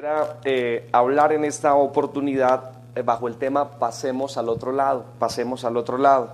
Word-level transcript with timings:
Quisiera 0.00 0.40
eh, 0.46 0.88
hablar 0.92 1.30
en 1.34 1.44
esta 1.44 1.74
oportunidad 1.74 2.70
eh, 2.96 3.02
bajo 3.02 3.28
el 3.28 3.36
tema 3.36 3.72
Pasemos 3.72 4.38
al 4.38 4.48
otro 4.48 4.72
lado, 4.72 5.04
pasemos 5.18 5.62
al 5.66 5.76
otro 5.76 5.98
lado. 5.98 6.30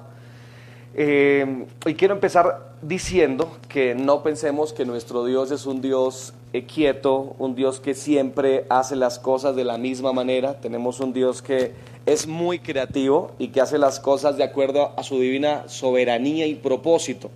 Eh, 0.94 1.66
y 1.84 1.94
quiero 1.94 2.14
empezar 2.14 2.74
diciendo 2.80 3.50
que 3.68 3.96
no 3.96 4.22
pensemos 4.22 4.72
que 4.72 4.84
nuestro 4.84 5.24
Dios 5.24 5.50
es 5.50 5.66
un 5.66 5.80
Dios 5.80 6.32
quieto, 6.72 7.34
un 7.40 7.56
Dios 7.56 7.80
que 7.80 7.94
siempre 7.94 8.66
hace 8.68 8.94
las 8.94 9.18
cosas 9.18 9.56
de 9.56 9.64
la 9.64 9.78
misma 9.78 10.12
manera. 10.12 10.60
Tenemos 10.60 11.00
un 11.00 11.12
Dios 11.12 11.42
que 11.42 11.72
es 12.06 12.28
muy 12.28 12.60
creativo 12.60 13.32
y 13.36 13.48
que 13.48 13.60
hace 13.60 13.78
las 13.78 13.98
cosas 13.98 14.36
de 14.36 14.44
acuerdo 14.44 14.92
a 14.96 15.02
su 15.02 15.18
divina 15.18 15.64
soberanía 15.66 16.46
y 16.46 16.54
propósito. 16.54 17.30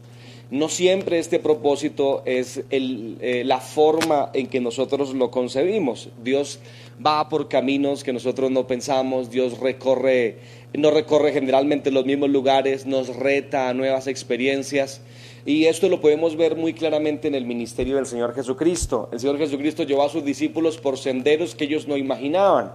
No 0.51 0.69
siempre 0.69 1.21
este 1.21 1.39
propósito 1.39 2.23
es 2.25 2.65
eh, 2.71 3.43
la 3.47 3.61
forma 3.61 4.31
en 4.35 4.49
que 4.49 4.61
nosotros 4.61 5.15
lo 5.15 5.31
concebimos. 5.31 6.09
Dios 6.25 6.59
va 7.05 7.29
por 7.29 7.49
caminos 7.49 8.03
que 8.03 8.13
nosotros 8.13 8.51
no 8.51 8.67
pensamos, 8.67 9.31
Dios 9.31 9.61
recorre, 9.61 10.39
no 10.77 10.91
recorre 10.91 11.33
generalmente 11.33 11.93
los 11.93 12.05
mismos 12.05 12.31
lugares, 12.31 12.85
nos 12.85 13.15
reta 13.15 13.69
a 13.69 13.75
nuevas 13.75 14.09
experiencias. 14.09 15.03
Y 15.47 15.67
esto 15.67 15.89
lo 15.89 16.01
podemos 16.01 16.35
ver 16.37 16.57
muy 16.57 16.75
claramente 16.75 17.29
en 17.29 17.37
el 17.37 17.45
ministerio 17.47 17.95
del 17.95 18.07
Señor 18.07 18.35
Jesucristo. 18.35 19.09
El 19.13 19.21
Señor 19.21 19.39
Jesucristo 19.39 19.85
llevó 19.85 20.03
a 20.03 20.09
sus 20.09 20.25
discípulos 20.25 20.79
por 20.79 20.99
senderos 20.99 21.55
que 21.55 21.65
ellos 21.65 21.87
no 21.87 21.97
imaginaban 21.97 22.73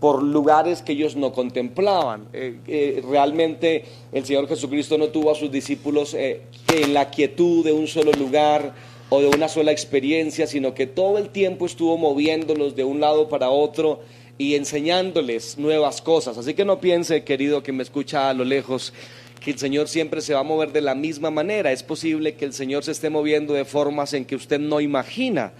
por 0.00 0.22
lugares 0.22 0.82
que 0.82 0.92
ellos 0.92 1.16
no 1.16 1.32
contemplaban. 1.32 2.28
Eh, 2.32 2.58
eh, 2.66 3.02
realmente 3.08 3.84
el 4.12 4.24
Señor 4.24 4.48
Jesucristo 4.48 4.98
no 4.98 5.08
tuvo 5.08 5.30
a 5.30 5.34
sus 5.34 5.50
discípulos 5.50 6.14
eh, 6.14 6.42
en 6.74 6.92
la 6.92 7.10
quietud 7.10 7.64
de 7.64 7.72
un 7.72 7.86
solo 7.86 8.12
lugar 8.12 8.74
o 9.08 9.20
de 9.20 9.28
una 9.28 9.48
sola 9.48 9.72
experiencia, 9.72 10.46
sino 10.46 10.74
que 10.74 10.86
todo 10.86 11.18
el 11.18 11.30
tiempo 11.30 11.64
estuvo 11.64 11.96
moviéndolos 11.96 12.76
de 12.76 12.84
un 12.84 13.00
lado 13.00 13.28
para 13.28 13.50
otro 13.50 14.00
y 14.36 14.54
enseñándoles 14.54 15.56
nuevas 15.58 16.02
cosas. 16.02 16.36
Así 16.36 16.54
que 16.54 16.64
no 16.64 16.80
piense, 16.80 17.24
querido, 17.24 17.62
que 17.62 17.72
me 17.72 17.82
escucha 17.82 18.28
a 18.28 18.34
lo 18.34 18.44
lejos, 18.44 18.92
que 19.40 19.52
el 19.52 19.58
Señor 19.58 19.88
siempre 19.88 20.20
se 20.20 20.34
va 20.34 20.40
a 20.40 20.44
mover 20.44 20.72
de 20.72 20.80
la 20.82 20.94
misma 20.94 21.30
manera. 21.30 21.72
Es 21.72 21.82
posible 21.82 22.34
que 22.34 22.44
el 22.44 22.52
Señor 22.52 22.84
se 22.84 22.92
esté 22.92 23.08
moviendo 23.08 23.54
de 23.54 23.64
formas 23.64 24.12
en 24.12 24.24
que 24.24 24.36
usted 24.36 24.58
no 24.58 24.80
imagina. 24.80 25.52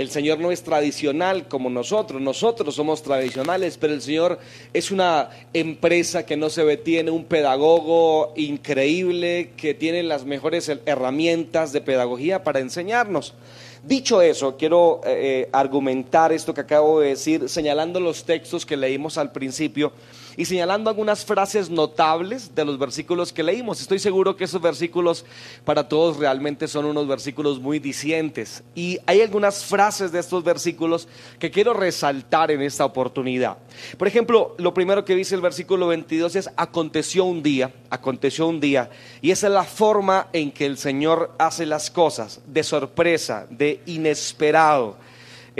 El 0.00 0.10
Señor 0.10 0.38
no 0.38 0.50
es 0.50 0.62
tradicional 0.62 1.46
como 1.46 1.68
nosotros, 1.68 2.22
nosotros 2.22 2.74
somos 2.74 3.02
tradicionales, 3.02 3.76
pero 3.76 3.92
el 3.92 4.00
Señor 4.00 4.38
es 4.72 4.90
una 4.90 5.28
empresa 5.52 6.24
que 6.24 6.38
no 6.38 6.48
se 6.48 6.64
ve, 6.64 6.78
tiene 6.78 7.10
un 7.10 7.24
pedagogo 7.24 8.32
increíble 8.34 9.50
que 9.58 9.74
tiene 9.74 10.02
las 10.02 10.24
mejores 10.24 10.72
herramientas 10.86 11.74
de 11.74 11.82
pedagogía 11.82 12.42
para 12.42 12.60
enseñarnos. 12.60 13.34
Dicho 13.82 14.22
eso, 14.22 14.56
quiero 14.56 15.02
eh, 15.04 15.42
eh, 15.44 15.48
argumentar 15.52 16.32
esto 16.32 16.54
que 16.54 16.62
acabo 16.62 17.00
de 17.00 17.08
decir, 17.08 17.50
señalando 17.50 18.00
los 18.00 18.24
textos 18.24 18.64
que 18.64 18.78
leímos 18.78 19.18
al 19.18 19.32
principio 19.32 19.92
y 20.36 20.44
señalando 20.44 20.90
algunas 20.90 21.24
frases 21.24 21.70
notables 21.70 22.54
de 22.54 22.64
los 22.64 22.78
versículos 22.78 23.32
que 23.32 23.42
leímos. 23.42 23.80
Estoy 23.80 23.98
seguro 23.98 24.36
que 24.36 24.44
esos 24.44 24.60
versículos 24.60 25.24
para 25.64 25.88
todos 25.88 26.16
realmente 26.16 26.68
son 26.68 26.84
unos 26.84 27.06
versículos 27.06 27.60
muy 27.60 27.78
dicientes. 27.78 28.62
Y 28.74 28.98
hay 29.06 29.20
algunas 29.20 29.64
frases 29.64 30.12
de 30.12 30.20
estos 30.20 30.44
versículos 30.44 31.08
que 31.38 31.50
quiero 31.50 31.74
resaltar 31.74 32.50
en 32.50 32.62
esta 32.62 32.84
oportunidad. 32.84 33.58
Por 33.98 34.08
ejemplo, 34.08 34.54
lo 34.58 34.74
primero 34.74 35.04
que 35.04 35.14
dice 35.14 35.34
el 35.34 35.40
versículo 35.40 35.88
22 35.88 36.36
es, 36.36 36.50
aconteció 36.56 37.24
un 37.24 37.42
día, 37.42 37.72
aconteció 37.90 38.46
un 38.46 38.60
día. 38.60 38.90
Y 39.20 39.30
esa 39.30 39.48
es 39.48 39.52
la 39.52 39.64
forma 39.64 40.28
en 40.32 40.52
que 40.52 40.66
el 40.66 40.78
Señor 40.78 41.32
hace 41.38 41.66
las 41.66 41.90
cosas, 41.90 42.40
de 42.46 42.62
sorpresa, 42.62 43.46
de 43.50 43.80
inesperado. 43.86 44.96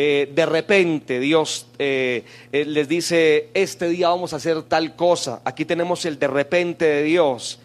Eh, 0.02 0.32
de 0.34 0.46
repente 0.46 1.20
Dios 1.20 1.66
eh, 1.78 2.24
eh, 2.52 2.64
les 2.64 2.88
dice, 2.88 3.50
este 3.52 3.86
día 3.90 4.08
vamos 4.08 4.32
a 4.32 4.36
hacer 4.36 4.62
tal 4.62 4.96
cosa. 4.96 5.42
Aquí 5.44 5.66
tenemos 5.66 6.06
el 6.06 6.18
de 6.18 6.26
repente 6.26 6.86
de 6.86 7.02
Dios. 7.02 7.58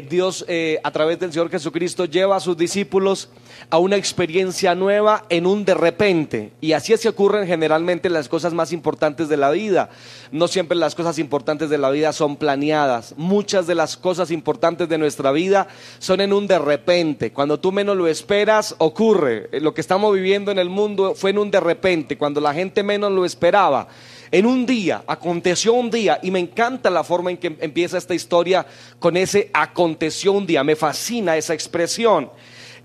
Dios 0.00 0.46
a 0.82 0.90
través 0.90 1.20
del 1.20 1.32
Señor 1.32 1.50
Jesucristo 1.50 2.06
lleva 2.06 2.36
a 2.36 2.40
sus 2.40 2.56
discípulos 2.56 3.28
a 3.68 3.78
una 3.78 3.96
experiencia 3.96 4.74
nueva 4.74 5.24
en 5.28 5.46
un 5.46 5.64
de 5.64 5.74
repente. 5.74 6.52
Y 6.60 6.72
así 6.72 6.92
es 6.92 7.00
que 7.00 7.08
ocurren 7.08 7.46
generalmente 7.46 8.08
las 8.08 8.28
cosas 8.28 8.54
más 8.54 8.72
importantes 8.72 9.28
de 9.28 9.36
la 9.36 9.50
vida. 9.50 9.90
No 10.30 10.48
siempre 10.48 10.76
las 10.76 10.94
cosas 10.94 11.18
importantes 11.18 11.68
de 11.68 11.78
la 11.78 11.90
vida 11.90 12.12
son 12.12 12.36
planeadas. 12.36 13.14
Muchas 13.16 13.66
de 13.66 13.74
las 13.74 13.96
cosas 13.96 14.30
importantes 14.30 14.88
de 14.88 14.98
nuestra 14.98 15.30
vida 15.30 15.68
son 15.98 16.20
en 16.20 16.32
un 16.32 16.46
de 16.46 16.58
repente. 16.58 17.32
Cuando 17.32 17.60
tú 17.60 17.72
menos 17.72 17.96
lo 17.96 18.08
esperas, 18.08 18.74
ocurre. 18.78 19.48
Lo 19.60 19.74
que 19.74 19.82
estamos 19.82 20.14
viviendo 20.14 20.50
en 20.50 20.58
el 20.58 20.70
mundo 20.70 21.14
fue 21.14 21.30
en 21.30 21.38
un 21.38 21.50
de 21.50 21.60
repente, 21.60 22.16
cuando 22.16 22.40
la 22.40 22.54
gente 22.54 22.82
menos 22.82 23.12
lo 23.12 23.24
esperaba 23.24 23.88
en 24.32 24.46
un 24.46 24.64
día, 24.64 25.04
aconteció 25.06 25.74
un 25.74 25.90
día, 25.90 26.18
y 26.22 26.30
me 26.30 26.38
encanta 26.38 26.88
la 26.88 27.04
forma 27.04 27.30
en 27.30 27.36
que 27.36 27.54
empieza 27.60 27.98
esta 27.98 28.14
historia 28.14 28.66
con 28.98 29.18
ese 29.18 29.50
aconteció 29.52 30.32
un 30.32 30.46
día, 30.46 30.64
me 30.64 30.74
fascina 30.74 31.36
esa 31.36 31.52
expresión. 31.52 32.30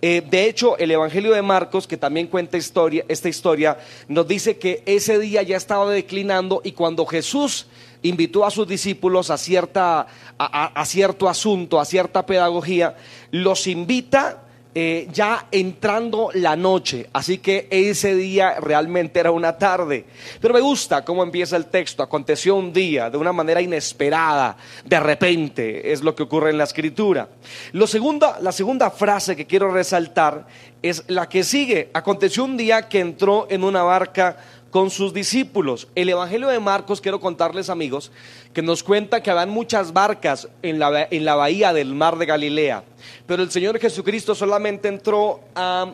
Eh, 0.02 0.22
de 0.30 0.44
hecho, 0.44 0.78
el 0.78 0.92
Evangelio 0.92 1.32
de 1.34 1.42
Marcos, 1.42 1.88
que 1.88 1.96
también 1.96 2.28
cuenta 2.28 2.58
historia, 2.58 3.06
esta 3.08 3.30
historia, 3.30 3.78
nos 4.10 4.28
dice 4.28 4.58
que 4.58 4.84
ese 4.86 5.20
día 5.20 5.42
ya 5.42 5.56
estaba 5.56 5.90
declinando 5.90 6.62
y 6.66 6.74
cuando 6.74 7.06
Jesús 7.06 7.68
invitó 8.04 8.46
a 8.46 8.52
sus 8.52 8.68
discípulos 8.68 9.32
a, 9.32 9.38
cierta, 9.38 10.06
a 10.38 10.86
cierto 10.86 11.30
asunto, 11.30 11.80
a 11.80 11.86
cierta 11.86 12.26
pedagogía, 12.26 12.98
los 13.32 13.68
invita 13.68 14.44
eh, 14.80 15.08
ya 15.12 15.48
entrando 15.50 16.30
la 16.36 16.56
noche, 16.56 17.10
así 17.12 17.40
que 17.40 17.68
ese 17.72 18.14
día 18.14 18.60
realmente 18.60 19.20
era 19.20 19.32
una 19.32 19.58
tarde. 19.58 20.06
Pero 20.40 20.54
me 20.54 20.60
gusta 20.60 21.04
cómo 21.04 21.24
empieza 21.24 21.58
el 21.58 21.66
texto, 21.66 22.04
aconteció 22.04 22.56
un 22.56 22.72
día 22.72 23.10
de 23.10 23.18
una 23.18 23.34
manera 23.34 23.60
inesperada, 23.60 24.56
de 24.86 25.00
repente, 25.00 25.92
es 25.92 26.04
lo 26.04 26.14
que 26.14 26.22
ocurre 26.22 26.52
en 26.52 26.60
la 26.60 26.66
escritura. 26.66 27.28
La 27.74 28.52
segunda 28.52 28.92
frase 28.92 29.36
que 29.36 29.48
quiero 29.48 29.72
resaltar 29.72 30.46
es 30.84 31.06
la 31.08 31.28
que 31.28 31.44
sigue, 31.44 31.90
aconteció 31.92 32.44
un 32.44 32.56
día 32.56 32.88
que 32.88 33.00
entró 33.00 33.48
en 33.50 33.64
una 33.64 33.82
barca 33.82 34.38
con 34.72 34.90
sus 34.90 35.14
discípulos. 35.14 35.88
El 35.96 36.10
Evangelio 36.10 36.48
de 36.48 36.60
Marcos, 36.60 37.02
quiero 37.02 37.20
contarles 37.20 37.70
amigos, 37.70 38.12
que 38.54 38.62
nos 38.62 38.84
cuenta 38.84 39.22
que 39.22 39.32
habían 39.32 39.50
muchas 39.50 39.94
barcas 39.94 40.48
en 40.62 40.80
la, 40.80 41.08
en 41.10 41.26
la 41.26 41.36
bahía 41.36 41.74
del 41.74 41.94
mar 41.94 42.18
de 42.18 42.26
Galilea, 42.26 42.84
pero 43.26 43.44
el 43.44 43.52
Señor 43.52 43.80
Jesucristo 43.80 44.36
solamente 44.36 44.88
entró 44.88 45.42
a, 45.56 45.94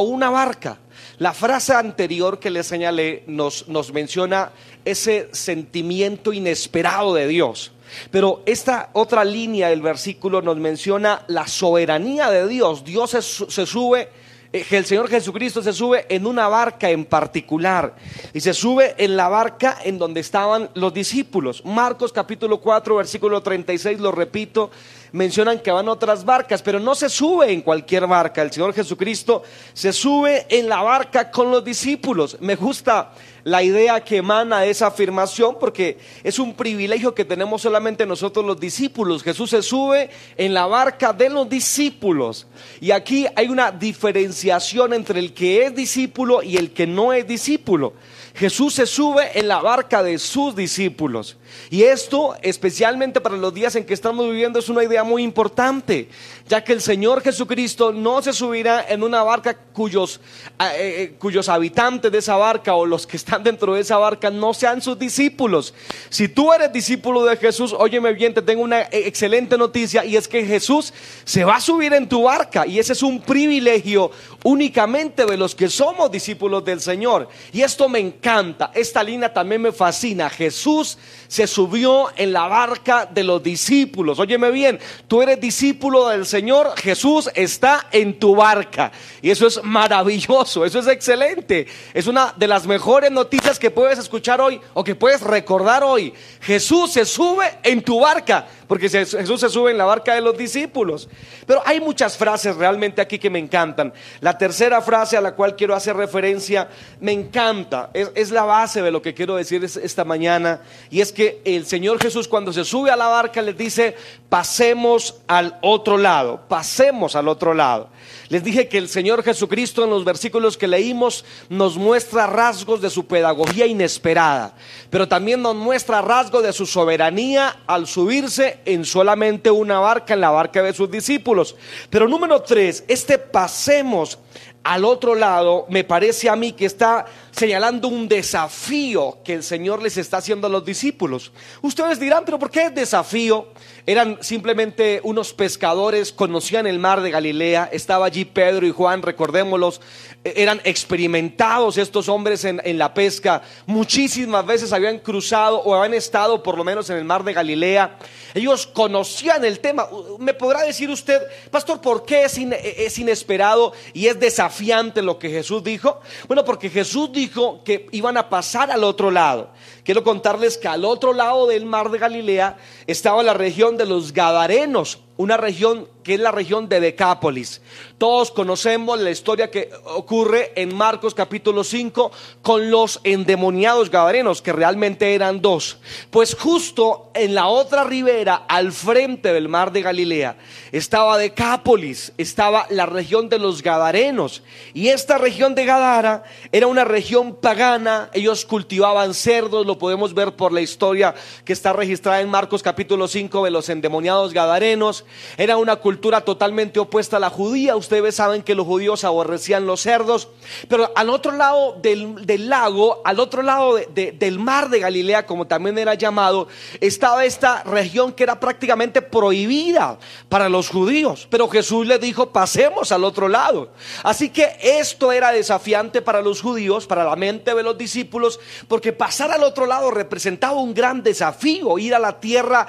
una 0.00 0.30
barca. 0.30 0.78
La 1.18 1.32
frase 1.32 1.74
anterior 1.74 2.38
que 2.38 2.50
le 2.50 2.62
señalé 2.62 3.24
nos, 3.26 3.68
nos 3.68 3.92
menciona 3.92 4.52
ese 4.84 5.28
sentimiento 5.32 6.32
inesperado 6.32 7.14
de 7.14 7.26
Dios. 7.26 7.72
Pero 8.10 8.42
esta 8.46 8.90
otra 8.92 9.24
línea 9.24 9.68
del 9.68 9.80
versículo 9.80 10.42
nos 10.42 10.56
menciona 10.56 11.24
la 11.28 11.46
soberanía 11.46 12.30
de 12.30 12.46
Dios. 12.48 12.84
Dios 12.84 13.10
se 13.10 13.66
sube 13.66 14.00
eh, 14.02 14.08
el 14.52 14.84
Señor 14.84 15.08
Jesucristo 15.08 15.62
se 15.62 15.72
sube 15.72 16.06
en 16.08 16.26
una 16.26 16.48
barca 16.48 16.90
en 16.90 17.04
particular 17.04 17.94
y 18.32 18.40
se 18.40 18.54
sube 18.54 18.94
en 18.98 19.16
la 19.16 19.28
barca 19.28 19.78
en 19.84 19.98
donde 19.98 20.20
estaban 20.20 20.70
los 20.74 20.94
discípulos. 20.94 21.64
Marcos 21.64 22.12
capítulo 22.12 22.60
4 22.60 22.96
versículo 22.96 23.42
36, 23.42 24.00
lo 24.00 24.12
repito, 24.12 24.70
mencionan 25.12 25.60
que 25.60 25.70
van 25.70 25.88
otras 25.88 26.24
barcas, 26.24 26.62
pero 26.62 26.78
no 26.78 26.94
se 26.94 27.08
sube 27.08 27.52
en 27.52 27.62
cualquier 27.62 28.06
barca. 28.06 28.42
El 28.42 28.52
Señor 28.52 28.72
Jesucristo 28.74 29.42
se 29.72 29.92
sube 29.92 30.46
en 30.48 30.68
la 30.68 30.82
barca 30.82 31.30
con 31.30 31.50
los 31.50 31.64
discípulos. 31.64 32.36
Me 32.40 32.56
gusta 32.56 33.12
la 33.46 33.62
idea 33.62 34.02
que 34.02 34.16
emana 34.16 34.64
esa 34.64 34.88
afirmación 34.88 35.56
porque 35.60 35.98
es 36.24 36.40
un 36.40 36.54
privilegio 36.54 37.14
que 37.14 37.24
tenemos 37.24 37.62
solamente 37.62 38.04
nosotros 38.04 38.44
los 38.44 38.58
discípulos. 38.58 39.22
Jesús 39.22 39.50
se 39.50 39.62
sube 39.62 40.10
en 40.36 40.52
la 40.52 40.66
barca 40.66 41.12
de 41.12 41.30
los 41.30 41.48
discípulos. 41.48 42.48
Y 42.80 42.90
aquí 42.90 43.24
hay 43.36 43.46
una 43.46 43.70
diferenciación 43.70 44.94
entre 44.94 45.20
el 45.20 45.32
que 45.32 45.64
es 45.64 45.76
discípulo 45.76 46.42
y 46.42 46.56
el 46.56 46.72
que 46.72 46.88
no 46.88 47.12
es 47.12 47.24
discípulo. 47.24 47.92
Jesús 48.34 48.74
se 48.74 48.84
sube 48.84 49.38
en 49.38 49.46
la 49.46 49.60
barca 49.60 50.02
de 50.02 50.18
sus 50.18 50.56
discípulos. 50.56 51.36
Y 51.70 51.82
esto, 51.82 52.36
especialmente 52.42 53.20
para 53.20 53.36
los 53.36 53.52
días 53.52 53.74
en 53.76 53.84
que 53.84 53.94
estamos 53.94 54.28
viviendo, 54.28 54.58
es 54.58 54.68
una 54.68 54.84
idea 54.84 55.04
muy 55.04 55.22
importante, 55.22 56.08
ya 56.48 56.62
que 56.62 56.72
el 56.72 56.80
Señor 56.80 57.22
Jesucristo 57.22 57.92
no 57.92 58.22
se 58.22 58.32
subirá 58.32 58.84
en 58.88 59.02
una 59.02 59.22
barca 59.22 59.56
cuyos, 59.72 60.20
eh, 60.58 60.64
eh, 60.78 61.14
cuyos 61.18 61.48
habitantes 61.48 62.10
de 62.12 62.18
esa 62.18 62.36
barca 62.36 62.74
o 62.74 62.86
los 62.86 63.06
que 63.06 63.16
están 63.16 63.42
dentro 63.42 63.74
de 63.74 63.80
esa 63.80 63.98
barca 63.98 64.30
no 64.30 64.54
sean 64.54 64.80
sus 64.80 64.98
discípulos. 64.98 65.74
Si 66.08 66.28
tú 66.28 66.52
eres 66.52 66.72
discípulo 66.72 67.24
de 67.24 67.36
Jesús, 67.36 67.74
óyeme 67.76 68.12
bien, 68.12 68.34
te 68.34 68.42
tengo 68.42 68.62
una 68.62 68.82
excelente 68.92 69.58
noticia 69.58 70.04
y 70.04 70.16
es 70.16 70.28
que 70.28 70.44
Jesús 70.44 70.92
se 71.24 71.44
va 71.44 71.56
a 71.56 71.60
subir 71.60 71.92
en 71.92 72.08
tu 72.08 72.22
barca 72.22 72.66
y 72.66 72.78
ese 72.78 72.92
es 72.92 73.02
un 73.02 73.20
privilegio 73.20 74.10
únicamente 74.44 75.26
de 75.26 75.36
los 75.36 75.54
que 75.54 75.68
somos 75.68 76.10
discípulos 76.10 76.64
del 76.64 76.80
Señor. 76.80 77.28
Y 77.52 77.62
esto 77.62 77.88
me 77.88 77.98
encanta, 77.98 78.70
esta 78.74 79.02
línea 79.02 79.32
también 79.32 79.62
me 79.62 79.72
fascina. 79.72 80.30
Jesús 80.30 80.98
se 81.36 81.46
subió 81.46 82.06
en 82.16 82.32
la 82.32 82.48
barca 82.48 83.04
de 83.04 83.22
los 83.22 83.42
discípulos. 83.42 84.18
Óyeme 84.18 84.50
bien, 84.50 84.78
tú 85.06 85.20
eres 85.20 85.38
discípulo 85.38 86.08
del 86.08 86.24
Señor, 86.24 86.72
Jesús 86.78 87.28
está 87.34 87.88
en 87.92 88.18
tu 88.18 88.34
barca. 88.34 88.90
Y 89.20 89.28
eso 89.28 89.46
es 89.46 89.62
maravilloso, 89.62 90.64
eso 90.64 90.78
es 90.78 90.86
excelente. 90.86 91.66
Es 91.92 92.06
una 92.06 92.32
de 92.38 92.48
las 92.48 92.66
mejores 92.66 93.10
noticias 93.10 93.58
que 93.58 93.70
puedes 93.70 93.98
escuchar 93.98 94.40
hoy 94.40 94.58
o 94.72 94.82
que 94.82 94.94
puedes 94.94 95.20
recordar 95.20 95.84
hoy. 95.84 96.14
Jesús 96.40 96.92
se 96.92 97.04
sube 97.04 97.58
en 97.62 97.82
tu 97.82 98.00
barca, 98.00 98.48
porque 98.66 98.88
Jesús 98.88 99.40
se 99.40 99.48
sube 99.48 99.70
en 99.70 99.78
la 99.78 99.84
barca 99.84 100.14
de 100.14 100.20
los 100.20 100.36
discípulos. 100.36 101.08
Pero 101.46 101.62
hay 101.64 101.80
muchas 101.80 102.16
frases 102.16 102.56
realmente 102.56 103.00
aquí 103.00 103.18
que 103.18 103.30
me 103.30 103.38
encantan. 103.38 103.92
La 104.20 104.36
tercera 104.36 104.80
frase 104.80 105.16
a 105.16 105.20
la 105.20 105.34
cual 105.34 105.56
quiero 105.56 105.74
hacer 105.74 105.96
referencia 105.96 106.68
me 107.00 107.12
encanta, 107.12 107.90
es, 107.94 108.30
la 108.30 108.44
base 108.44 108.82
de 108.82 108.90
lo 108.90 109.02
que 109.02 109.14
quiero 109.14 109.36
decir 109.36 109.64
esta 109.64 110.04
mañana, 110.04 110.60
y 110.90 111.00
es 111.00 111.12
que 111.12 111.40
el 111.44 111.66
Señor 111.66 112.02
Jesús 112.02 112.28
cuando 112.28 112.52
se 112.52 112.64
sube 112.64 112.90
a 112.90 112.96
la 112.96 113.06
barca 113.06 113.40
les 113.42 113.56
dice, 113.56 113.94
pasemos 114.28 115.16
al 115.26 115.58
otro 115.62 115.96
lado, 115.96 116.40
pasemos 116.48 117.16
al 117.16 117.28
otro 117.28 117.54
lado. 117.54 117.88
Les 118.28 118.42
dije 118.42 118.68
que 118.68 118.78
el 118.78 118.88
Señor 118.88 119.22
Jesucristo 119.22 119.84
en 119.84 119.90
los 119.90 120.04
versículos 120.04 120.56
que 120.56 120.66
leímos 120.66 121.24
nos 121.48 121.76
muestra 121.76 122.26
rasgos 122.26 122.80
de 122.80 122.90
su 122.90 123.06
pedagogía 123.06 123.66
inesperada, 123.66 124.54
pero 124.90 125.06
también 125.06 125.42
nos 125.42 125.54
muestra 125.54 126.02
rasgos 126.02 126.42
de 126.42 126.52
su 126.52 126.66
soberanía 126.66 127.56
al 127.66 127.86
subirse 127.86 128.55
en 128.64 128.84
solamente 128.84 129.50
una 129.50 129.78
barca, 129.78 130.14
en 130.14 130.20
la 130.20 130.30
barca 130.30 130.62
de 130.62 130.72
sus 130.72 130.90
discípulos. 130.90 131.56
Pero 131.90 132.08
número 132.08 132.42
tres, 132.42 132.84
este 132.88 133.18
pasemos 133.18 134.18
al 134.62 134.84
otro 134.84 135.14
lado, 135.14 135.64
me 135.68 135.84
parece 135.84 136.28
a 136.28 136.34
mí 136.34 136.52
que 136.52 136.66
está 136.66 137.06
señalando 137.36 137.88
un 137.88 138.08
desafío 138.08 139.18
que 139.22 139.34
el 139.34 139.42
Señor 139.42 139.82
les 139.82 139.98
está 139.98 140.16
haciendo 140.16 140.46
a 140.46 140.50
los 140.50 140.64
discípulos. 140.64 141.32
Ustedes 141.60 142.00
dirán, 142.00 142.24
pero 142.24 142.38
¿por 142.38 142.50
qué 142.50 142.70
desafío? 142.70 143.48
Eran 143.84 144.18
simplemente 144.22 145.00
unos 145.04 145.34
pescadores, 145.34 146.12
conocían 146.12 146.66
el 146.66 146.78
mar 146.78 147.02
de 147.02 147.10
Galilea, 147.10 147.68
estaba 147.70 148.06
allí 148.06 148.24
Pedro 148.24 148.66
y 148.66 148.70
Juan, 148.70 149.02
recordémoslos, 149.02 149.82
e-, 150.24 150.32
eran 150.36 150.62
experimentados 150.64 151.76
estos 151.76 152.08
hombres 152.08 152.44
en, 152.46 152.78
la 152.78 152.94
pesca, 152.94 153.42
muchísimas 153.66 154.46
veces 154.46 154.72
habían 154.72 154.98
cruzado 154.98 155.58
o 155.58 155.74
habían 155.74 155.92
estado 155.92 156.42
por 156.42 156.56
lo 156.56 156.64
menos 156.64 156.88
en 156.88 156.96
el 156.96 157.04
mar 157.04 157.22
de 157.22 157.34
Galilea, 157.34 157.98
ellos 158.34 158.66
conocían 158.66 159.44
el 159.44 159.60
tema. 159.60 159.88
¿Me 160.18 160.34
podrá 160.34 160.62
decir 160.62 160.90
usted, 160.90 161.20
pastor, 161.50 161.80
por 161.82 162.06
qué 162.06 162.24
e-, 162.24 162.86
es 162.86 162.98
inesperado 162.98 163.74
y 163.92 164.06
es 164.06 164.18
desafiante 164.18 165.02
lo 165.02 165.18
que 165.18 165.28
Jesús 165.28 165.62
dijo? 165.62 166.00
Bueno, 166.28 166.44
porque 166.44 166.70
Jesús 166.70 167.12
dijo 167.12 167.25
que 167.64 167.86
iban 167.92 168.16
a 168.16 168.28
pasar 168.28 168.70
al 168.70 168.84
otro 168.84 169.10
lado. 169.10 169.50
Quiero 169.84 170.02
contarles 170.02 170.58
que 170.58 170.68
al 170.68 170.84
otro 170.84 171.12
lado 171.12 171.46
del 171.46 171.66
mar 171.66 171.90
de 171.90 171.98
Galilea 171.98 172.56
estaba 172.86 173.22
la 173.22 173.34
región 173.34 173.76
de 173.76 173.86
los 173.86 174.12
Gadarenos, 174.12 175.00
una 175.16 175.36
región 175.36 175.88
que 176.06 176.14
es 176.14 176.20
la 176.20 176.30
región 176.30 176.68
de 176.68 176.78
Decápolis. 176.78 177.60
Todos 177.98 178.30
conocemos 178.30 179.00
la 179.00 179.10
historia 179.10 179.50
que 179.50 179.70
ocurre 179.86 180.52
en 180.54 180.72
Marcos 180.72 181.16
capítulo 181.16 181.64
5 181.64 182.12
con 182.42 182.70
los 182.70 183.00
endemoniados 183.02 183.90
gadarenos, 183.90 184.40
que 184.40 184.52
realmente 184.52 185.16
eran 185.16 185.42
dos. 185.42 185.78
Pues 186.10 186.36
justo 186.36 187.10
en 187.12 187.34
la 187.34 187.48
otra 187.48 187.82
ribera, 187.82 188.44
al 188.46 188.70
frente 188.70 189.32
del 189.32 189.48
mar 189.48 189.72
de 189.72 189.82
Galilea, 189.82 190.36
estaba 190.70 191.18
Decápolis, 191.18 192.12
estaba 192.18 192.68
la 192.70 192.86
región 192.86 193.28
de 193.28 193.40
los 193.40 193.60
gadarenos. 193.60 194.44
Y 194.74 194.88
esta 194.90 195.18
región 195.18 195.56
de 195.56 195.64
Gadara 195.64 196.22
era 196.52 196.68
una 196.68 196.84
región 196.84 197.34
pagana, 197.34 198.10
ellos 198.12 198.44
cultivaban 198.44 199.12
cerdos, 199.12 199.66
lo 199.66 199.76
podemos 199.76 200.14
ver 200.14 200.36
por 200.36 200.52
la 200.52 200.60
historia 200.60 201.16
que 201.44 201.52
está 201.52 201.72
registrada 201.72 202.20
en 202.20 202.30
Marcos 202.30 202.62
capítulo 202.62 203.08
5 203.08 203.44
de 203.44 203.50
los 203.50 203.68
endemoniados 203.68 204.32
gadarenos. 204.32 205.04
Era 205.36 205.56
una 205.56 205.74
cultura 205.74 205.95
totalmente 205.96 206.80
opuesta 206.80 207.16
a 207.16 207.20
la 207.20 207.30
judía. 207.30 207.76
Ustedes 207.76 208.14
saben 208.14 208.42
que 208.42 208.54
los 208.54 208.66
judíos 208.66 209.04
aborrecían 209.04 209.66
los 209.66 209.80
cerdos. 209.80 210.28
Pero 210.68 210.92
al 210.94 211.10
otro 211.10 211.32
lado 211.32 211.76
del, 211.80 212.48
lago, 212.48 213.00
al 213.04 213.20
otro 213.20 213.42
lado 213.42 213.76
del 213.76 214.38
mar 214.38 214.68
de 214.68 214.80
Galilea, 214.80 215.26
como 215.26 215.46
también 215.46 215.78
era 215.78 215.94
llamado, 215.94 216.48
estaba 216.80 217.24
esta 217.24 217.62
región 217.62 218.12
que 218.12 218.22
era 218.22 218.40
prácticamente 218.40 219.02
prohibida 219.02 219.98
para 220.28 220.48
los 220.48 220.68
judíos. 220.68 221.26
Pero 221.30 221.48
Jesús 221.48 221.86
le 221.86 221.98
dijo, 221.98 222.30
pasemos 222.30 222.92
al 222.92 223.04
otro 223.04 223.28
lado. 223.28 223.70
Así 224.02 224.30
que 224.30 224.56
esto 224.60 225.12
era 225.12 225.32
desafiante 225.32 226.02
para 226.02 226.20
los 226.20 226.40
judíos, 226.40 226.86
para 226.86 227.04
la 227.04 227.16
mente 227.16 227.54
de 227.54 227.62
los 227.62 227.76
discípulos, 227.76 228.40
porque 228.68 228.92
pasar 228.92 229.30
al 229.30 229.42
otro 229.42 229.66
lado 229.66 229.90
representaba 229.90 230.60
un 230.60 230.74
gran 230.74 231.02
desafío, 231.02 231.78
ir 231.78 231.94
a 231.94 231.98
la 231.98 232.20
tierra 232.20 232.66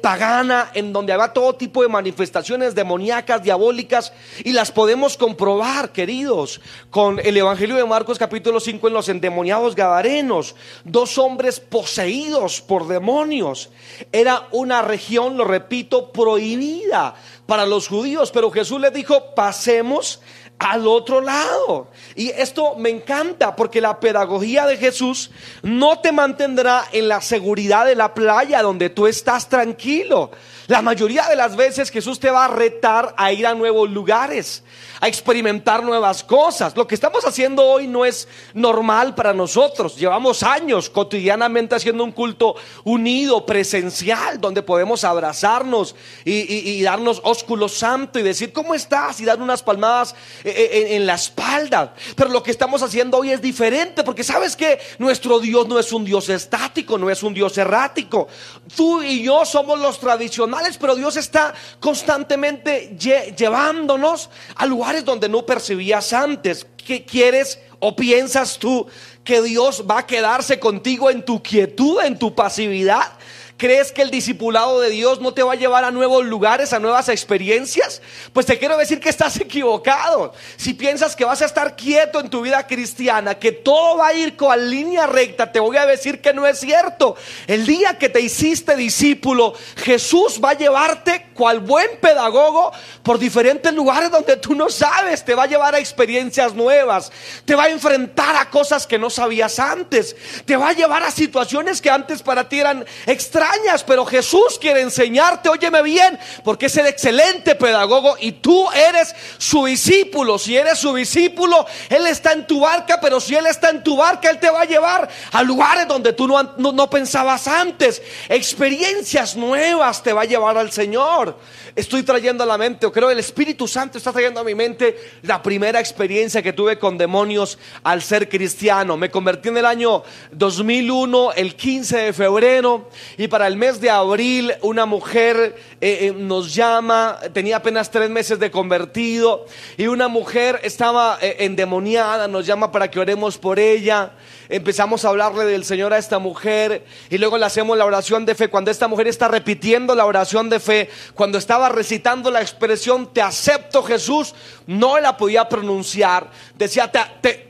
pagana 0.00 0.70
en 0.74 0.92
donde 0.92 1.12
había 1.12 1.32
todo 1.32 1.54
tipo 1.54 1.82
de 1.82 1.88
manifestaciones 1.88 2.69
demoníacas, 2.74 3.42
diabólicas, 3.42 4.12
y 4.44 4.52
las 4.52 4.72
podemos 4.72 5.16
comprobar, 5.16 5.92
queridos, 5.92 6.60
con 6.90 7.18
el 7.18 7.36
Evangelio 7.36 7.76
de 7.76 7.84
Marcos 7.84 8.18
capítulo 8.18 8.60
5 8.60 8.88
en 8.88 8.94
los 8.94 9.08
endemoniados 9.08 9.74
gadarenos, 9.74 10.54
dos 10.84 11.18
hombres 11.18 11.60
poseídos 11.60 12.60
por 12.60 12.88
demonios. 12.88 13.70
Era 14.12 14.48
una 14.52 14.82
región, 14.82 15.36
lo 15.36 15.44
repito, 15.44 16.10
prohibida 16.12 17.14
para 17.46 17.66
los 17.66 17.88
judíos, 17.88 18.30
pero 18.30 18.50
Jesús 18.50 18.80
les 18.80 18.92
dijo, 18.92 19.34
pasemos 19.34 20.20
al 20.60 20.86
otro 20.86 21.20
lado. 21.20 21.88
Y 22.14 22.28
esto 22.28 22.76
me 22.76 22.90
encanta 22.90 23.56
porque 23.56 23.80
la 23.80 23.98
pedagogía 23.98 24.66
de 24.66 24.76
Jesús 24.76 25.30
no 25.62 26.00
te 26.00 26.12
mantendrá 26.12 26.84
en 26.92 27.08
la 27.08 27.22
seguridad 27.22 27.86
de 27.86 27.96
la 27.96 28.14
playa 28.14 28.62
donde 28.62 28.90
tú 28.90 29.06
estás 29.06 29.48
tranquilo. 29.48 30.30
La 30.70 30.82
mayoría 30.82 31.26
de 31.26 31.34
las 31.34 31.56
veces 31.56 31.90
Jesús 31.90 32.20
te 32.20 32.30
va 32.30 32.44
a 32.44 32.48
retar 32.48 33.12
a 33.16 33.32
ir 33.32 33.44
a 33.44 33.54
nuevos 33.54 33.90
lugares, 33.90 34.62
a 35.00 35.08
experimentar 35.08 35.82
nuevas 35.82 36.22
cosas. 36.22 36.76
Lo 36.76 36.86
que 36.86 36.94
estamos 36.94 37.24
haciendo 37.24 37.64
hoy 37.64 37.88
no 37.88 38.04
es 38.04 38.28
normal 38.54 39.16
para 39.16 39.32
nosotros. 39.32 39.96
Llevamos 39.96 40.44
años 40.44 40.88
cotidianamente 40.88 41.74
haciendo 41.74 42.04
un 42.04 42.12
culto 42.12 42.54
unido, 42.84 43.44
presencial, 43.44 44.40
donde 44.40 44.62
podemos 44.62 45.02
abrazarnos 45.02 45.96
y, 46.24 46.80
darnos 46.82 47.20
ósculo 47.24 47.68
santo 47.68 48.20
y 48.20 48.22
decir, 48.22 48.52
¿cómo 48.52 48.72
estás? 48.72 49.18
Y 49.18 49.24
dar 49.24 49.42
unas 49.42 49.64
palmadas 49.64 50.14
eh, 50.44 50.54
eh, 50.56 50.86
en, 50.86 51.00
en 51.02 51.06
la 51.06 51.14
espalda. 51.14 51.94
Pero 52.14 52.30
lo 52.30 52.44
que 52.44 52.52
estamos 52.52 52.80
haciendo 52.80 53.16
hoy 53.16 53.32
es 53.32 53.42
diferente, 53.42 54.04
porque 54.04 54.22
sabes 54.22 54.54
que 54.54 54.78
nuestro 55.00 55.40
Dios 55.40 55.66
no 55.66 55.80
es 55.80 55.92
un 55.92 56.04
Dios 56.04 56.28
estático, 56.28 56.96
no 56.96 57.10
es 57.10 57.24
un 57.24 57.34
Dios 57.34 57.58
errático. 57.58 58.28
Tú 58.76 59.02
y 59.02 59.24
yo 59.24 59.44
somos 59.44 59.76
los 59.80 59.98
tradicionales 59.98 60.59
pero 60.78 60.96
Dios 60.96 61.16
está 61.16 61.54
constantemente 61.78 62.96
llevándonos 62.98 64.30
a 64.54 64.66
lugares 64.66 65.04
donde 65.04 65.28
no 65.28 65.44
percibías 65.44 66.12
antes. 66.12 66.66
¿Qué 66.76 67.04
quieres 67.04 67.58
o 67.78 67.94
piensas 67.94 68.58
tú 68.58 68.86
que 69.24 69.42
Dios 69.42 69.84
va 69.88 70.00
a 70.00 70.06
quedarse 70.06 70.58
contigo 70.58 71.10
en 71.10 71.24
tu 71.24 71.42
quietud, 71.42 72.00
en 72.02 72.18
tu 72.18 72.34
pasividad? 72.34 73.12
¿Crees 73.60 73.92
que 73.92 74.00
el 74.00 74.10
discipulado 74.10 74.80
de 74.80 74.88
Dios 74.88 75.20
no 75.20 75.34
te 75.34 75.42
va 75.42 75.52
a 75.52 75.54
llevar 75.54 75.84
a 75.84 75.90
nuevos 75.90 76.24
lugares, 76.24 76.72
a 76.72 76.78
nuevas 76.78 77.10
experiencias? 77.10 78.00
Pues 78.32 78.46
te 78.46 78.58
quiero 78.58 78.78
decir 78.78 79.00
que 79.00 79.10
estás 79.10 79.36
equivocado. 79.40 80.32
Si 80.56 80.72
piensas 80.72 81.14
que 81.14 81.26
vas 81.26 81.42
a 81.42 81.44
estar 81.44 81.76
quieto 81.76 82.20
en 82.20 82.30
tu 82.30 82.40
vida 82.40 82.66
cristiana, 82.66 83.38
que 83.38 83.52
todo 83.52 83.98
va 83.98 84.06
a 84.06 84.14
ir 84.14 84.34
con 84.34 84.70
línea 84.70 85.06
recta, 85.06 85.52
te 85.52 85.60
voy 85.60 85.76
a 85.76 85.84
decir 85.84 86.22
que 86.22 86.32
no 86.32 86.46
es 86.46 86.58
cierto. 86.58 87.16
El 87.46 87.66
día 87.66 87.98
que 87.98 88.08
te 88.08 88.22
hiciste 88.22 88.76
discípulo, 88.76 89.52
Jesús 89.76 90.40
va 90.42 90.52
a 90.52 90.54
llevarte 90.54 91.26
cual 91.34 91.60
buen 91.60 91.98
pedagogo 92.00 92.72
por 93.02 93.18
diferentes 93.18 93.74
lugares 93.74 94.10
donde 94.10 94.38
tú 94.38 94.54
no 94.54 94.70
sabes. 94.70 95.22
Te 95.22 95.34
va 95.34 95.42
a 95.42 95.48
llevar 95.48 95.74
a 95.74 95.78
experiencias 95.78 96.54
nuevas. 96.54 97.12
Te 97.44 97.54
va 97.54 97.64
a 97.64 97.68
enfrentar 97.68 98.36
a 98.36 98.48
cosas 98.48 98.86
que 98.86 98.98
no 98.98 99.10
sabías 99.10 99.58
antes. 99.58 100.16
Te 100.46 100.56
va 100.56 100.70
a 100.70 100.72
llevar 100.72 101.02
a 101.02 101.10
situaciones 101.10 101.82
que 101.82 101.90
antes 101.90 102.22
para 102.22 102.48
ti 102.48 102.58
eran 102.58 102.86
extrañas 103.04 103.49
pero 103.86 104.04
Jesús 104.04 104.58
quiere 104.60 104.80
enseñarte, 104.80 105.48
óyeme 105.48 105.82
bien, 105.82 106.18
porque 106.44 106.66
es 106.66 106.76
el 106.76 106.86
excelente 106.86 107.54
pedagogo 107.54 108.16
y 108.18 108.32
tú 108.32 108.70
eres 108.70 109.14
su 109.38 109.64
discípulo. 109.64 110.38
Si 110.38 110.56
eres 110.56 110.78
su 110.78 110.94
discípulo, 110.94 111.66
Él 111.88 112.06
está 112.06 112.32
en 112.32 112.46
tu 112.46 112.60
barca, 112.60 112.98
pero 113.00 113.20
si 113.20 113.34
Él 113.34 113.46
está 113.46 113.70
en 113.70 113.82
tu 113.82 113.96
barca, 113.96 114.30
Él 114.30 114.38
te 114.38 114.50
va 114.50 114.62
a 114.62 114.64
llevar 114.64 115.08
a 115.32 115.42
lugares 115.42 115.86
donde 115.86 116.12
tú 116.12 116.26
no, 116.26 116.42
no 116.56 116.90
pensabas 116.90 117.46
antes. 117.48 118.02
Experiencias 118.28 119.36
nuevas 119.36 120.02
te 120.02 120.12
va 120.12 120.22
a 120.22 120.26
llevar 120.26 120.56
al 120.56 120.72
Señor 120.72 121.36
estoy 121.76 122.02
trayendo 122.02 122.44
a 122.44 122.46
la 122.46 122.58
mente, 122.58 122.86
o 122.86 122.92
creo 122.92 123.10
el 123.10 123.18
Espíritu 123.18 123.66
Santo 123.68 123.98
está 123.98 124.12
trayendo 124.12 124.40
a 124.40 124.44
mi 124.44 124.54
mente 124.54 124.96
la 125.22 125.42
primera 125.42 125.80
experiencia 125.80 126.42
que 126.42 126.52
tuve 126.52 126.78
con 126.78 126.98
demonios 126.98 127.58
al 127.82 128.02
ser 128.02 128.28
cristiano. 128.28 128.96
Me 128.96 129.10
convertí 129.10 129.48
en 129.48 129.56
el 129.56 129.66
año 129.66 130.02
2001, 130.32 131.32
el 131.32 131.56
15 131.56 131.96
de 131.98 132.12
febrero, 132.12 132.88
y 133.16 133.28
para 133.28 133.39
para 133.40 133.48
el 133.48 133.56
mes 133.56 133.80
de 133.80 133.88
abril, 133.88 134.52
una 134.60 134.84
mujer 134.84 135.56
eh, 135.80 136.08
eh, 136.08 136.12
nos 136.14 136.54
llama, 136.54 137.18
tenía 137.32 137.56
apenas 137.56 137.90
tres 137.90 138.10
meses 138.10 138.38
de 138.38 138.50
convertido, 138.50 139.46
y 139.78 139.86
una 139.86 140.08
mujer 140.08 140.60
estaba 140.62 141.16
eh, 141.22 141.36
endemoniada, 141.38 142.28
nos 142.28 142.44
llama 142.44 142.70
para 142.70 142.90
que 142.90 143.00
oremos 143.00 143.38
por 143.38 143.58
ella. 143.58 144.10
Empezamos 144.50 145.06
a 145.06 145.08
hablarle 145.08 145.46
del 145.46 145.64
Señor 145.64 145.94
a 145.94 145.96
esta 145.96 146.18
mujer 146.18 146.84
y 147.08 147.16
luego 147.16 147.38
le 147.38 147.46
hacemos 147.46 147.78
la 147.78 147.86
oración 147.86 148.26
de 148.26 148.34
fe. 148.34 148.48
Cuando 148.48 148.70
esta 148.70 148.88
mujer 148.88 149.06
está 149.06 149.28
repitiendo 149.28 149.94
la 149.94 150.04
oración 150.04 150.50
de 150.50 150.60
fe, 150.60 150.90
cuando 151.14 151.38
estaba 151.38 151.70
recitando 151.70 152.30
la 152.30 152.42
expresión, 152.42 153.10
te 153.14 153.22
acepto 153.22 153.82
Jesús, 153.82 154.34
no 154.66 154.98
la 154.98 155.16
podía 155.16 155.48
pronunciar. 155.48 156.28
Decía, 156.58 156.90
te, 156.90 157.00
te, 157.22 157.49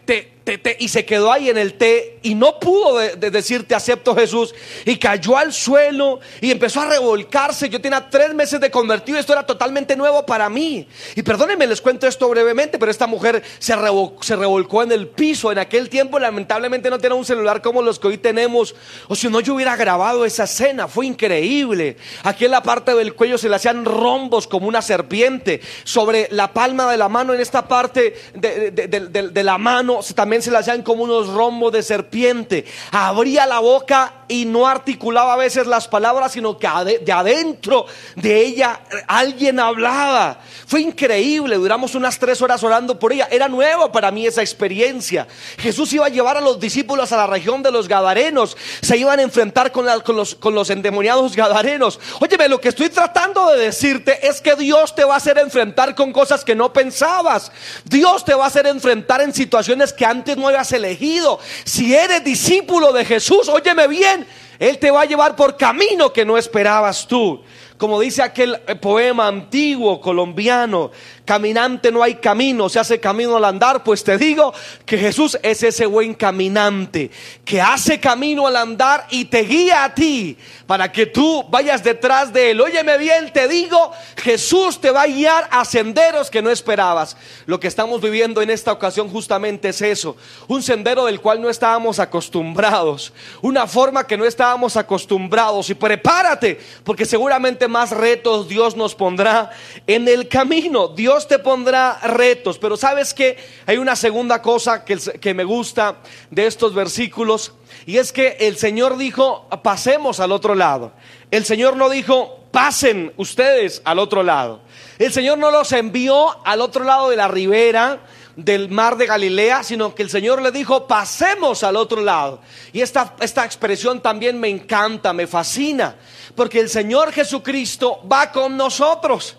y 0.79 0.89
se 0.89 1.05
quedó 1.05 1.33
ahí 1.33 1.49
en 1.49 1.59
el 1.59 1.75
té 1.75 2.19
y 2.23 2.35
no 2.35 2.59
pudo 2.59 2.99
decir 2.99 3.67
te 3.69 3.75
acepto 3.75 4.15
Jesús 4.15 4.55
y 4.85 4.97
cayó 4.97 5.37
al 5.37 5.53
suelo 5.53 6.21
y 6.41 6.51
empezó 6.51 6.81
a 6.81 6.87
revolcarse. 6.87 7.69
Yo 7.69 7.81
tenía 7.81 8.09
tres 8.09 8.35
meses 8.35 8.61
de 8.61 8.71
convertido, 8.71 9.19
esto 9.19 9.33
era 9.33 9.47
totalmente 9.47 9.97
nuevo 9.97 10.25
para 10.27 10.49
mí. 10.49 10.89
Y 11.15 11.23
perdónenme, 11.23 11.67
les 11.67 11.81
cuento 11.81 12.07
esto 12.07 12.29
brevemente, 12.29 12.79
pero 12.79 12.91
esta 12.91 13.07
mujer 13.07 13.43
se, 13.59 13.77
revolcó 13.77 14.83
en 14.83 14.93
el 14.93 15.09
piso. 15.09 15.53
En 15.53 15.59
aquel 15.59 15.89
tiempo 15.89 16.19
lamentablemente 16.19 16.91
no 16.91 16.99
tenía 16.99 17.17
un 17.17 17.25
celular 17.25 17.63
como 17.63 17.83
los 17.83 17.99
que 17.99 18.09
hoy 18.09 18.19
tenemos, 18.19 18.75
o 19.09 19.15
si 19.15 19.29
no 19.29 19.41
yo 19.41 19.55
hubiera 19.55 19.77
grabado 19.77 20.25
esa 20.25 20.45
escena, 20.45 20.89
fue 20.89 21.07
increíble. 21.07 21.97
Aquí 22.25 22.47
en 22.47 22.51
la 22.51 22.63
parte 22.63 22.95
del 22.95 23.15
cuello 23.15 23.39
se 23.39 23.49
le 23.49 23.57
hacían 23.57 23.85
rombos 23.85 24.47
como 24.47 24.67
una 24.67 24.83
serpiente, 24.83 25.61
sobre 25.85 26.29
la 26.31 26.53
palma 26.53 26.91
de 26.91 26.97
la 26.97 27.09
mano, 27.09 27.35
en 27.35 27.41
esta 27.41 27.69
parte 27.69 28.15
de, 28.35 28.71
de 28.71 29.45
la 29.45 29.59
mano 29.59 30.00
también 30.15 30.43
se 30.43 30.51
le 30.51 30.59
hacían 30.59 30.83
como 30.83 31.05
unos 31.05 31.29
rombos 31.29 31.73
de 31.73 31.83
serpiente. 31.83 32.65
Abría 32.91 33.47
la 33.47 33.59
boca 33.61 34.15
y 34.29 34.45
no 34.45 34.67
articulaba 34.67 35.35
a 35.35 35.37
veces 35.37 35.67
las 35.67 35.89
palabras, 35.89 36.33
sino 36.33 36.57
que 36.57 36.69
de 37.03 37.13
adentro 37.13 37.87
de 38.15 38.41
ella 38.41 38.81
alguien 39.09 39.59
hablaba. 39.59 40.41
Fue 40.67 40.81
increíble, 40.81 41.57
duramos 41.57 41.95
unas 41.97 42.19
tres 42.19 42.41
horas 42.41 42.63
orando 42.63 42.99
por 42.99 43.13
ella. 43.13 43.29
Era 43.31 43.49
nuevo 43.49 43.91
para 43.91 44.11
mí 44.11 44.27
esa 44.27 44.41
experiencia. 44.41 45.27
Jesús 45.59 45.93
iba 45.93 46.07
a 46.07 46.11
llevar 46.11 46.37
a 46.37 46.41
los 46.41 46.61
discípulos 46.61 47.11
a 47.11 47.17
la 47.17 47.27
región 47.27 47.63
de 47.63 47.73
los 47.73 47.89
Gadarenos. 47.89 48.57
Se 48.81 48.97
iban 48.97 49.19
a 49.19 49.23
enfrentar 49.23 49.73
con, 49.73 49.85
los, 49.85 50.37
con 50.37 50.55
los 50.55 50.71
endemoniados 50.71 51.35
Gadarenos. 51.35 51.99
Óyeme, 52.21 52.49
lo 52.49 52.61
que 52.61 52.69
estoy 52.69 52.89
tratando 52.89 53.51
de 53.51 53.59
decirte 53.65 54.29
es 54.29 54.41
que 54.41 54.55
Dios 54.55 54.95
te 54.95 55.05
va 55.05 55.15
a 55.15 55.17
hacer 55.17 55.39
enfrentar 55.39 55.97
con 55.97 56.13
cosas 56.13 56.45
que 56.45 56.55
no 56.55 56.73
pensabas. 56.73 57.51
Dios 57.85 58.25
te 58.25 58.35
va 58.35 58.45
a 58.45 58.49
hacer 58.49 58.67
enfrentar 58.67 59.21
en 59.23 59.35
situaciones 59.35 59.90
que 59.93 60.05
antes 60.05 60.37
no 60.37 60.49
habías 60.49 60.73
elegido. 60.73 61.39
Si 61.65 61.95
eres 61.95 62.25
discípulo 62.25 62.93
de 62.93 63.05
Jesús, 63.05 63.49
óyeme 63.49 63.89
bien, 63.89 64.27
Él 64.59 64.79
te 64.79 64.91
va 64.91 65.03
a 65.03 65.07
llevar 65.07 65.37
por 65.37 65.57
camino 65.57 66.13
que 66.13 66.25
no 66.25 66.39
esperabas 66.39 67.07
tú. 67.07 67.43
Como 67.77 67.99
dice 67.99 68.23
aquel 68.23 68.61
poema 68.81 69.27
antiguo 69.27 70.01
colombiano, 70.01 70.91
caminante 71.31 71.93
no 71.93 72.03
hay 72.03 72.17
camino, 72.17 72.69
se 72.69 72.81
hace 72.81 72.99
camino 72.99 73.37
al 73.37 73.45
andar, 73.45 73.85
pues 73.85 74.03
te 74.03 74.19
digo 74.19 74.53
que 74.85 74.99
Jesús 74.99 75.39
es 75.45 75.63
ese 75.63 75.87
buen 75.87 76.13
caminante 76.13 77.09
que 77.45 77.61
hace 77.61 78.01
camino 78.01 78.49
al 78.49 78.57
andar 78.57 79.07
y 79.11 79.27
te 79.27 79.45
guía 79.45 79.85
a 79.85 79.95
ti 79.95 80.37
para 80.67 80.91
que 80.91 81.07
tú 81.07 81.45
vayas 81.49 81.85
detrás 81.85 82.33
de 82.33 82.51
él. 82.51 82.61
Óyeme 82.61 82.99
bien, 82.99 83.33
te 83.33 83.47
digo, 83.47 83.93
Jesús 84.17 84.81
te 84.81 84.91
va 84.91 85.03
a 85.03 85.07
guiar 85.07 85.47
a 85.53 85.65
senderos 85.65 86.31
que 86.31 86.43
no 86.43 86.51
esperabas. 86.51 87.17
Lo 87.47 87.61
que 87.61 87.69
estamos 87.69 88.01
viviendo 88.01 88.43
en 88.43 88.51
esta 88.51 88.73
ocasión 88.73 89.09
justamente 89.09 89.69
es 89.69 89.83
eso, 89.83 90.17
un 90.49 90.65
sendero 90.65 91.05
del 91.05 91.21
cual 91.21 91.41
no 91.41 91.49
estábamos 91.49 92.01
acostumbrados, 92.01 93.13
una 93.41 93.69
forma 93.69 94.05
que 94.05 94.17
no 94.17 94.25
estábamos 94.25 94.77
acostumbrados 94.77 95.71
y 95.71 95.75
prepárate 95.75 96.59
porque 96.83 97.05
seguramente 97.05 97.69
más 97.69 97.93
retos 97.93 98.49
Dios 98.49 98.75
nos 98.75 98.97
pondrá 98.97 99.51
en 99.87 100.09
el 100.09 100.27
camino. 100.27 100.89
Dios 100.89 101.20
te 101.27 101.39
pondrá 101.39 101.99
retos, 102.03 102.59
pero 102.59 102.77
sabes 102.77 103.15
que 103.15 103.37
hay 103.67 103.79
una 103.79 103.97
segunda 103.97 104.43
cosa 104.43 104.85
que, 104.85 104.97
que 104.97 105.35
me 105.35 105.45
gusta 105.45 105.97
de 106.31 106.47
estos 106.47 106.75
versículos 106.75 107.53
y 107.87 107.99
es 107.99 108.13
que 108.13 108.37
el 108.41 108.57
Señor 108.57 108.97
dijo, 108.97 109.49
pasemos 109.63 110.21
al 110.21 110.33
otro 110.33 110.55
lado. 110.55 110.93
El 111.31 111.45
Señor 111.45 111.77
no 111.77 111.89
dijo, 111.89 112.41
pasen 112.51 113.13
ustedes 113.17 113.81
al 113.85 113.99
otro 113.99 114.23
lado. 114.23 114.61
El 114.99 115.13
Señor 115.13 115.39
no 115.39 115.51
los 115.51 115.73
envió 115.73 116.45
al 116.45 116.61
otro 116.61 116.85
lado 116.85 117.11
de 117.11 117.17
la 117.17 117.29
ribera 117.29 118.01
del 118.37 118.71
mar 118.71 118.97
de 118.97 119.07
Galilea, 119.07 119.63
sino 119.63 119.95
que 119.95 120.03
el 120.03 120.11
Señor 120.11 120.43
le 120.43 120.51
dijo, 120.51 120.87
pasemos 120.87 121.63
al 121.63 121.77
otro 121.77 122.01
lado. 122.01 122.41
Y 122.73 122.81
esta, 122.81 123.15
esta 123.21 123.45
expresión 123.45 124.01
también 124.01 124.39
me 124.39 124.49
encanta, 124.49 125.13
me 125.13 125.27
fascina, 125.27 125.97
porque 126.35 126.61
el 126.61 126.69
Señor 126.69 127.13
Jesucristo 127.13 128.01
va 128.11 128.31
con 128.31 128.57
nosotros. 128.57 129.37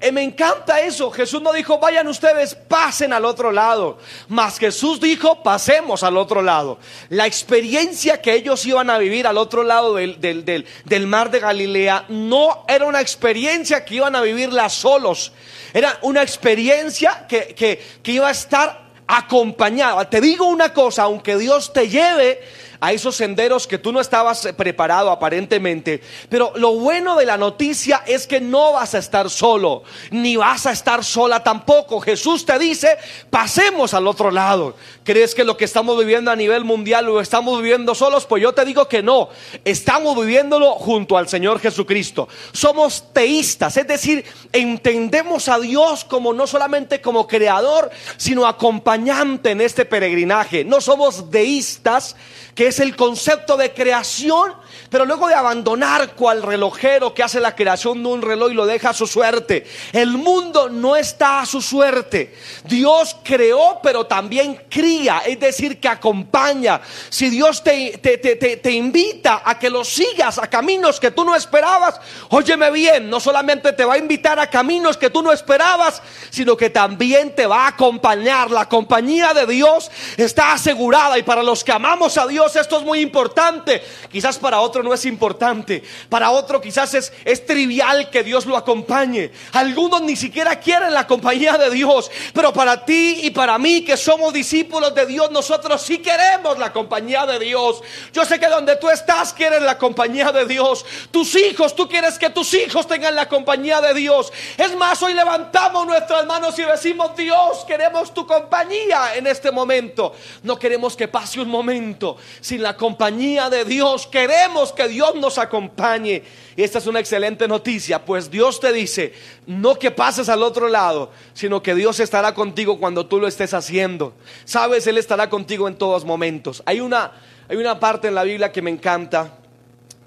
Eh, 0.00 0.12
me 0.12 0.22
encanta 0.22 0.80
eso. 0.80 1.10
Jesús 1.10 1.42
no 1.42 1.52
dijo, 1.52 1.78
vayan 1.78 2.08
ustedes, 2.08 2.54
pasen 2.54 3.12
al 3.12 3.26
otro 3.26 3.52
lado. 3.52 3.98
Mas 4.28 4.58
Jesús 4.58 4.98
dijo, 4.98 5.42
pasemos 5.42 6.02
al 6.02 6.16
otro 6.16 6.40
lado. 6.40 6.78
La 7.10 7.26
experiencia 7.26 8.22
que 8.22 8.32
ellos 8.32 8.64
iban 8.64 8.88
a 8.88 8.96
vivir 8.96 9.26
al 9.26 9.36
otro 9.36 9.62
lado 9.62 9.94
del, 9.94 10.18
del 10.20 11.06
mar 11.06 11.30
de 11.30 11.40
Galilea 11.40 12.06
no 12.08 12.64
era 12.66 12.86
una 12.86 13.02
experiencia 13.02 13.84
que 13.84 13.96
iban 13.96 14.16
a 14.16 14.22
vivirla 14.22 14.70
solos. 14.70 15.32
Era 15.74 15.98
una 16.00 16.22
experiencia 16.22 17.26
que, 17.28 17.54
que, 17.54 17.82
que 18.02 18.12
iba 18.12 18.28
a 18.28 18.32
estar 18.32 18.90
acompañada. 19.06 20.08
Te 20.08 20.20
digo 20.20 20.46
una 20.46 20.72
cosa, 20.72 21.02
aunque 21.02 21.36
Dios 21.36 21.72
te 21.72 21.88
lleve 21.88 22.40
a 22.80 22.92
esos 22.92 23.16
senderos 23.16 23.66
que 23.66 23.78
tú 23.78 23.92
no 23.92 24.00
estabas 24.00 24.48
preparado 24.56 25.10
aparentemente. 25.10 26.00
Pero 26.28 26.52
lo 26.56 26.72
bueno 26.74 27.16
de 27.16 27.26
la 27.26 27.36
noticia 27.36 28.02
es 28.06 28.26
que 28.26 28.40
no 28.40 28.72
vas 28.72 28.94
a 28.94 28.98
estar 28.98 29.28
solo, 29.28 29.82
ni 30.10 30.36
vas 30.36 30.66
a 30.66 30.72
estar 30.72 31.04
sola 31.04 31.42
tampoco. 31.42 32.00
Jesús 32.00 32.46
te 32.46 32.58
dice, 32.58 32.96
pasemos 33.28 33.94
al 33.94 34.06
otro 34.06 34.30
lado. 34.30 34.76
¿Crees 35.04 35.34
que 35.34 35.44
lo 35.44 35.56
que 35.56 35.64
estamos 35.64 35.98
viviendo 35.98 36.30
a 36.30 36.36
nivel 36.36 36.64
mundial 36.64 37.04
lo 37.04 37.20
estamos 37.20 37.60
viviendo 37.60 37.94
solos? 37.94 38.26
Pues 38.26 38.42
yo 38.42 38.52
te 38.52 38.64
digo 38.64 38.88
que 38.88 39.02
no. 39.02 39.28
Estamos 39.64 40.16
viviéndolo 40.16 40.72
junto 40.72 41.16
al 41.16 41.28
Señor 41.28 41.60
Jesucristo. 41.60 42.28
Somos 42.52 43.12
teístas, 43.12 43.76
es 43.76 43.86
decir, 43.86 44.24
entendemos 44.52 45.48
a 45.48 45.58
Dios 45.58 46.04
como 46.04 46.32
no 46.32 46.46
solamente 46.46 47.00
como 47.00 47.26
creador, 47.26 47.90
sino 48.16 48.46
acompañante 48.46 49.50
en 49.50 49.60
este 49.60 49.84
peregrinaje. 49.84 50.64
No 50.64 50.80
somos 50.80 51.30
deístas, 51.30 52.16
que 52.60 52.66
es 52.66 52.78
el 52.78 52.94
concepto 52.94 53.56
de 53.56 53.72
creación, 53.72 54.52
pero 54.88 55.04
luego 55.04 55.28
de 55.28 55.34
abandonar 55.34 56.14
cual 56.14 56.42
relojero 56.42 57.12
que 57.14 57.22
hace 57.22 57.40
la 57.40 57.54
creación 57.54 58.02
de 58.02 58.08
un 58.08 58.22
reloj 58.22 58.50
y 58.50 58.54
lo 58.54 58.66
deja 58.66 58.90
a 58.90 58.94
su 58.94 59.06
suerte. 59.06 59.66
El 59.92 60.12
mundo 60.16 60.68
no 60.68 60.96
está 60.96 61.40
a 61.40 61.46
su 61.46 61.60
suerte. 61.60 62.34
Dios 62.64 63.16
creó, 63.22 63.80
pero 63.82 64.06
también 64.06 64.62
cría, 64.68 65.22
es 65.26 65.38
decir, 65.38 65.80
que 65.80 65.88
acompaña. 65.88 66.80
Si 67.08 67.30
Dios 67.30 67.62
te, 67.62 67.98
te, 67.98 68.18
te, 68.18 68.36
te 68.36 68.70
invita 68.72 69.42
a 69.44 69.58
que 69.58 69.70
lo 69.70 69.84
sigas 69.84 70.38
a 70.38 70.48
caminos 70.48 71.00
que 71.00 71.10
tú 71.10 71.24
no 71.24 71.34
esperabas, 71.34 72.00
óyeme 72.30 72.70
bien, 72.70 73.10
no 73.10 73.20
solamente 73.20 73.72
te 73.72 73.84
va 73.84 73.94
a 73.94 73.98
invitar 73.98 74.38
a 74.38 74.48
caminos 74.48 74.96
que 74.96 75.10
tú 75.10 75.22
no 75.22 75.32
esperabas, 75.32 76.02
sino 76.30 76.56
que 76.56 76.70
también 76.70 77.34
te 77.34 77.46
va 77.46 77.64
a 77.64 77.68
acompañar. 77.68 78.50
La 78.50 78.68
compañía 78.68 79.34
de 79.34 79.46
Dios 79.46 79.90
está 80.16 80.52
asegurada 80.52 81.18
y 81.18 81.22
para 81.22 81.42
los 81.42 81.64
que 81.64 81.72
amamos 81.72 82.16
a 82.18 82.26
Dios, 82.26 82.56
esto 82.56 82.78
es 82.78 82.84
muy 82.84 83.00
importante. 83.00 83.82
Quizás 84.10 84.38
para 84.38 84.60
otro 84.70 84.82
no 84.84 84.94
es 84.94 85.04
importante. 85.04 85.82
Para 86.08 86.30
otro 86.30 86.60
quizás 86.60 86.94
es, 86.94 87.46
trivial 87.46 88.08
que 88.10 88.22
Dios 88.22 88.46
lo 88.46 88.56
acompañe. 88.56 89.32
Algunos 89.52 90.02
ni 90.02 90.14
siquiera 90.14 90.60
quieren 90.60 90.94
la 90.94 91.06
compañía 91.06 91.58
de 91.58 91.70
Dios. 91.70 92.10
Pero 92.32 92.52
para 92.52 92.84
ti 92.84 93.20
y 93.22 93.30
para 93.30 93.58
mí 93.58 93.82
que 93.84 93.96
somos 93.96 94.32
discípulos 94.32 94.94
de 94.94 95.06
Dios, 95.06 95.30
nosotros 95.32 95.82
sí 95.82 95.98
queremos 95.98 96.58
la 96.58 96.72
compañía 96.72 97.26
de 97.26 97.40
Dios. 97.40 97.82
Yo 98.12 98.24
sé 98.24 98.38
que 98.38 98.46
donde 98.46 98.76
tú 98.76 98.88
estás 98.88 99.32
quieres 99.32 99.62
la 99.62 99.76
compañía 99.76 100.30
de 100.30 100.46
Dios. 100.46 100.86
Tus 101.10 101.34
hijos, 101.34 101.74
tú 101.74 101.88
quieres 101.88 102.18
que 102.18 102.30
tus 102.30 102.54
hijos 102.54 102.86
tengan 102.86 103.16
la 103.16 103.28
compañía 103.28 103.80
de 103.80 103.94
Dios. 103.94 104.32
Es 104.56 104.76
más, 104.76 105.02
hoy 105.02 105.14
levantamos 105.14 105.86
nuestras 105.86 106.24
manos 106.26 106.56
y 106.58 106.62
decimos, 106.62 107.16
Dios, 107.16 107.64
queremos 107.66 108.14
tu 108.14 108.24
compañía 108.26 109.16
en 109.16 109.26
este 109.26 109.50
momento. 109.50 110.14
No 110.44 110.56
queremos 110.58 110.96
que 110.96 111.08
pase 111.08 111.40
un 111.40 111.48
momento 111.48 112.16
sin 112.40 112.62
la 112.62 112.76
compañía 112.76 113.48
de 113.50 113.64
Dios. 113.64 114.06
Queremos 114.06 114.59
que 114.72 114.88
Dios 114.88 115.14
nos 115.16 115.38
acompañe. 115.38 116.22
Y 116.56 116.62
esta 116.62 116.78
es 116.78 116.86
una 116.86 117.00
excelente 117.00 117.48
noticia, 117.48 118.04
pues 118.04 118.30
Dios 118.30 118.60
te 118.60 118.72
dice, 118.72 119.12
no 119.46 119.74
que 119.76 119.90
pases 119.90 120.28
al 120.28 120.42
otro 120.42 120.68
lado, 120.68 121.10
sino 121.32 121.62
que 121.62 121.74
Dios 121.74 122.00
estará 122.00 122.34
contigo 122.34 122.78
cuando 122.78 123.06
tú 123.06 123.18
lo 123.18 123.26
estés 123.26 123.54
haciendo. 123.54 124.12
Sabes, 124.44 124.86
Él 124.86 124.98
estará 124.98 125.30
contigo 125.30 125.66
en 125.68 125.76
todos 125.76 126.04
momentos. 126.04 126.62
Hay 126.66 126.80
una, 126.80 127.12
hay 127.48 127.56
una 127.56 127.80
parte 127.80 128.08
en 128.08 128.14
la 128.14 128.24
Biblia 128.24 128.52
que 128.52 128.62
me 128.62 128.70
encanta, 128.70 129.38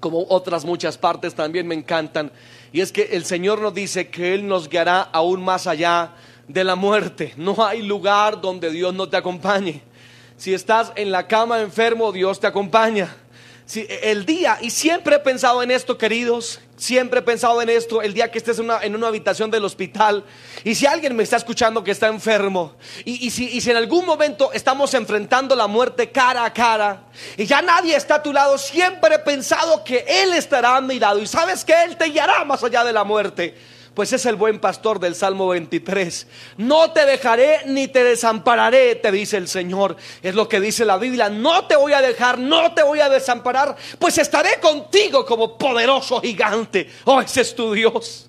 como 0.00 0.24
otras 0.28 0.64
muchas 0.64 0.96
partes 0.96 1.34
también 1.34 1.66
me 1.66 1.74
encantan, 1.74 2.30
y 2.72 2.80
es 2.80 2.92
que 2.92 3.10
el 3.12 3.24
Señor 3.24 3.60
nos 3.60 3.74
dice 3.74 4.08
que 4.08 4.34
Él 4.34 4.46
nos 4.46 4.68
guiará 4.68 5.00
aún 5.00 5.42
más 5.42 5.66
allá 5.66 6.12
de 6.48 6.64
la 6.64 6.74
muerte. 6.74 7.32
No 7.36 7.64
hay 7.64 7.82
lugar 7.82 8.40
donde 8.40 8.70
Dios 8.70 8.92
no 8.94 9.08
te 9.08 9.16
acompañe. 9.16 9.82
Si 10.36 10.52
estás 10.52 10.92
en 10.96 11.10
la 11.10 11.26
cama 11.26 11.60
enfermo, 11.60 12.12
Dios 12.12 12.40
te 12.40 12.46
acompaña. 12.46 13.14
El 13.72 14.26
día, 14.26 14.58
y 14.60 14.70
siempre 14.70 15.16
he 15.16 15.18
pensado 15.18 15.62
en 15.62 15.70
esto, 15.70 15.96
queridos, 15.96 16.60
siempre 16.76 17.20
he 17.20 17.22
pensado 17.22 17.62
en 17.62 17.70
esto, 17.70 18.02
el 18.02 18.12
día 18.12 18.30
que 18.30 18.38
estés 18.38 18.58
en 18.58 18.66
una, 18.66 18.82
en 18.82 18.94
una 18.94 19.08
habitación 19.08 19.50
del 19.50 19.64
hospital, 19.64 20.24
y 20.64 20.74
si 20.74 20.86
alguien 20.86 21.16
me 21.16 21.22
está 21.22 21.36
escuchando 21.36 21.82
que 21.82 21.90
está 21.90 22.08
enfermo, 22.08 22.74
y, 23.04 23.30
si, 23.30 23.48
y 23.48 23.60
si 23.60 23.70
en 23.70 23.78
algún 23.78 24.04
momento 24.04 24.52
estamos 24.52 24.92
enfrentando 24.94 25.56
la 25.56 25.66
muerte 25.66 26.10
cara 26.10 26.44
a 26.44 26.52
cara, 26.52 27.04
y 27.36 27.46
ya 27.46 27.62
nadie 27.62 27.96
está 27.96 28.16
a 28.16 28.22
tu 28.22 28.32
lado, 28.32 28.58
siempre 28.58 29.14
he 29.14 29.18
pensado 29.20 29.82
que 29.82 30.04
Él 30.06 30.34
estará 30.34 30.76
a 30.76 30.80
mi 30.80 30.98
lado, 30.98 31.20
y 31.20 31.26
sabes 31.26 31.64
que 31.64 31.72
Él 31.84 31.96
te 31.96 32.06
guiará 32.06 32.44
más 32.44 32.62
allá 32.62 32.84
de 32.84 32.92
la 32.92 33.04
muerte 33.04 33.54
pues 33.94 34.12
es 34.12 34.26
el 34.26 34.36
buen 34.36 34.58
pastor 34.58 34.98
del 35.00 35.14
Salmo 35.14 35.48
23. 35.48 36.26
No 36.58 36.90
te 36.90 37.06
dejaré 37.06 37.60
ni 37.66 37.88
te 37.88 38.04
desampararé, 38.04 38.96
te 38.96 39.10
dice 39.12 39.36
el 39.36 39.48
Señor. 39.48 39.96
Es 40.22 40.34
lo 40.34 40.48
que 40.48 40.60
dice 40.60 40.84
la 40.84 40.98
Biblia. 40.98 41.28
No 41.30 41.66
te 41.66 41.76
voy 41.76 41.92
a 41.92 42.02
dejar, 42.02 42.38
no 42.38 42.74
te 42.74 42.82
voy 42.82 43.00
a 43.00 43.08
desamparar, 43.08 43.76
pues 43.98 44.18
estaré 44.18 44.60
contigo 44.60 45.24
como 45.24 45.56
poderoso 45.56 46.20
gigante. 46.20 46.90
Oh, 47.04 47.20
ese 47.20 47.42
es 47.42 47.54
tu 47.54 47.72
Dios. 47.72 48.28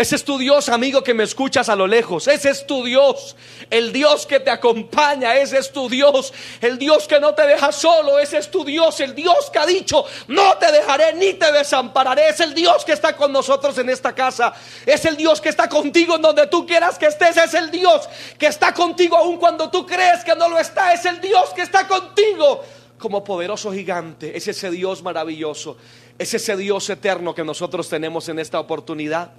Ese 0.00 0.16
es 0.16 0.24
tu 0.24 0.38
Dios, 0.38 0.70
amigo, 0.70 1.04
que 1.04 1.12
me 1.12 1.24
escuchas 1.24 1.68
a 1.68 1.76
lo 1.76 1.86
lejos. 1.86 2.26
Ese 2.26 2.48
es 2.48 2.66
tu 2.66 2.82
Dios. 2.82 3.36
El 3.68 3.92
Dios 3.92 4.24
que 4.24 4.40
te 4.40 4.50
acompaña. 4.50 5.36
Ese 5.36 5.58
es 5.58 5.70
tu 5.70 5.90
Dios. 5.90 6.32
El 6.62 6.78
Dios 6.78 7.06
que 7.06 7.20
no 7.20 7.34
te 7.34 7.46
deja 7.46 7.70
solo. 7.70 8.18
Ese 8.18 8.38
es 8.38 8.50
tu 8.50 8.64
Dios. 8.64 8.98
El 9.00 9.14
Dios 9.14 9.50
que 9.52 9.58
ha 9.58 9.66
dicho, 9.66 10.06
no 10.28 10.56
te 10.56 10.72
dejaré 10.72 11.12
ni 11.16 11.34
te 11.34 11.52
desampararé. 11.52 12.30
Es 12.30 12.40
el 12.40 12.54
Dios 12.54 12.82
que 12.82 12.92
está 12.92 13.14
con 13.14 13.30
nosotros 13.30 13.76
en 13.76 13.90
esta 13.90 14.14
casa. 14.14 14.54
Es 14.86 15.04
el 15.04 15.18
Dios 15.18 15.38
que 15.38 15.50
está 15.50 15.68
contigo 15.68 16.16
en 16.16 16.22
donde 16.22 16.46
tú 16.46 16.66
quieras 16.66 16.96
que 16.96 17.04
estés. 17.04 17.36
Es 17.36 17.52
el 17.52 17.70
Dios 17.70 18.08
que 18.38 18.46
está 18.46 18.72
contigo 18.72 19.18
aun 19.18 19.36
cuando 19.36 19.68
tú 19.68 19.84
crees 19.84 20.24
que 20.24 20.34
no 20.34 20.48
lo 20.48 20.58
está. 20.58 20.94
Es 20.94 21.04
el 21.04 21.20
Dios 21.20 21.50
que 21.54 21.60
está 21.60 21.86
contigo 21.86 22.64
como 22.98 23.22
poderoso 23.22 23.70
gigante. 23.70 24.34
Es 24.34 24.48
ese 24.48 24.70
Dios 24.70 25.02
maravilloso. 25.02 25.76
Es 26.18 26.32
ese 26.32 26.56
Dios 26.56 26.88
eterno 26.88 27.34
que 27.34 27.44
nosotros 27.44 27.90
tenemos 27.90 28.30
en 28.30 28.38
esta 28.38 28.58
oportunidad. 28.58 29.32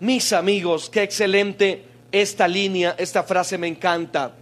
Mis 0.00 0.34
amigos, 0.34 0.90
qué 0.90 1.02
excelente 1.02 1.84
esta 2.12 2.46
línea, 2.46 2.94
esta 2.98 3.22
frase 3.22 3.56
me 3.56 3.66
encanta. 3.66 4.32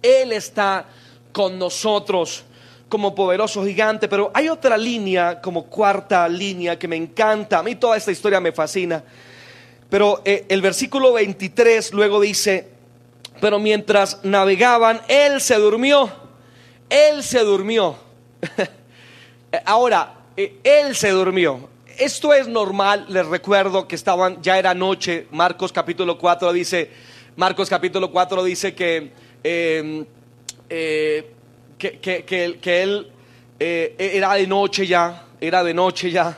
Él 0.00 0.32
está 0.32 0.86
con 1.32 1.58
nosotros 1.58 2.44
como 2.88 3.14
poderoso 3.14 3.62
gigante, 3.62 4.08
pero 4.08 4.30
hay 4.32 4.48
otra 4.48 4.78
línea, 4.78 5.40
como 5.42 5.64
cuarta 5.66 6.26
línea, 6.28 6.78
que 6.78 6.88
me 6.88 6.96
encanta. 6.96 7.58
A 7.58 7.62
mí 7.62 7.74
toda 7.74 7.98
esta 7.98 8.10
historia 8.10 8.40
me 8.40 8.52
fascina. 8.52 9.04
Pero 9.90 10.22
eh, 10.24 10.46
el 10.48 10.62
versículo 10.62 11.12
23 11.12 11.92
luego 11.92 12.18
dice, 12.18 12.68
pero 13.38 13.58
mientras 13.58 14.24
navegaban, 14.24 15.02
Él 15.08 15.42
se 15.42 15.56
durmió. 15.56 16.10
Él 16.88 17.22
se 17.22 17.40
durmió. 17.40 17.96
Ahora, 19.66 20.14
eh, 20.38 20.56
Él 20.64 20.96
se 20.96 21.10
durmió 21.10 21.75
esto 21.98 22.32
es 22.32 22.48
normal, 22.48 23.06
les 23.08 23.26
recuerdo 23.26 23.88
que 23.88 23.94
estaban, 23.94 24.42
ya 24.42 24.58
era 24.58 24.74
noche, 24.74 25.26
Marcos 25.30 25.72
capítulo 25.72 26.18
4 26.18 26.52
dice, 26.52 26.90
Marcos 27.36 27.68
capítulo 27.68 28.10
4 28.10 28.44
dice 28.44 28.74
que, 28.74 29.12
em, 29.42 30.04
eh, 30.68 31.30
que, 31.78 32.82
él 32.82 33.10
eh, 33.58 33.94
era 33.98 34.34
de 34.34 34.46
noche 34.46 34.86
ya, 34.86 35.24
era 35.40 35.64
de 35.64 35.74
noche 35.74 36.10
ya, 36.10 36.36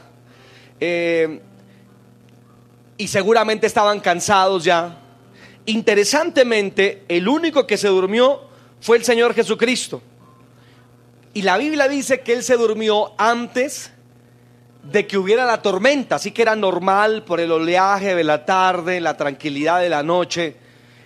em, 0.81 1.41
y 2.97 3.09
seguramente 3.09 3.67
estaban 3.67 4.01
cansados 4.01 4.65
ya. 4.65 4.99
Interesantemente, 5.67 7.05
el 7.09 7.29
único 7.29 7.67
que 7.67 7.77
se 7.77 7.89
durmió 7.89 8.43
fue 8.81 8.97
el 8.97 9.05
Señor 9.05 9.35
Jesucristo. 9.35 10.03
Y 11.35 11.43
la 11.43 11.59
Biblia 11.59 11.89
dice 11.89 12.21
que 12.21 12.33
Él 12.33 12.43
se 12.43 12.57
durmió 12.57 13.13
antes 13.19 13.93
de 14.83 15.07
que 15.07 15.19
hubiera 15.19 15.45
la 15.45 15.61
tormenta, 15.61 16.17
así 16.17 16.31
que 16.31 16.43
era 16.43 16.57
normal 16.57 17.25
por 17.25 17.41
el 17.41 17.53
oleaje 17.53 18.15
de 18.15 18.25
la 18.25 18.45
tarde, 18.45 19.01
la 19.01 19.17
tranquilidad 19.17 19.81
de 19.81 19.89
la 19.89 20.03
noche, 20.03 20.57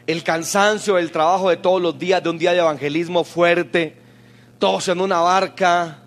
el 0.07 0.23
cansancio 0.23 0.99
el 0.99 1.11
trabajo 1.11 1.51
de 1.51 1.57
todos 1.57 1.81
los 1.81 1.99
días, 1.99 2.23
de 2.23 2.31
un 2.31 2.39
día 2.39 2.53
de 2.53 2.59
evangelismo 2.59 3.25
fuerte, 3.25 3.97
todos 4.59 4.89
en 4.89 5.01
una 5.01 5.21
barca, 5.21 5.99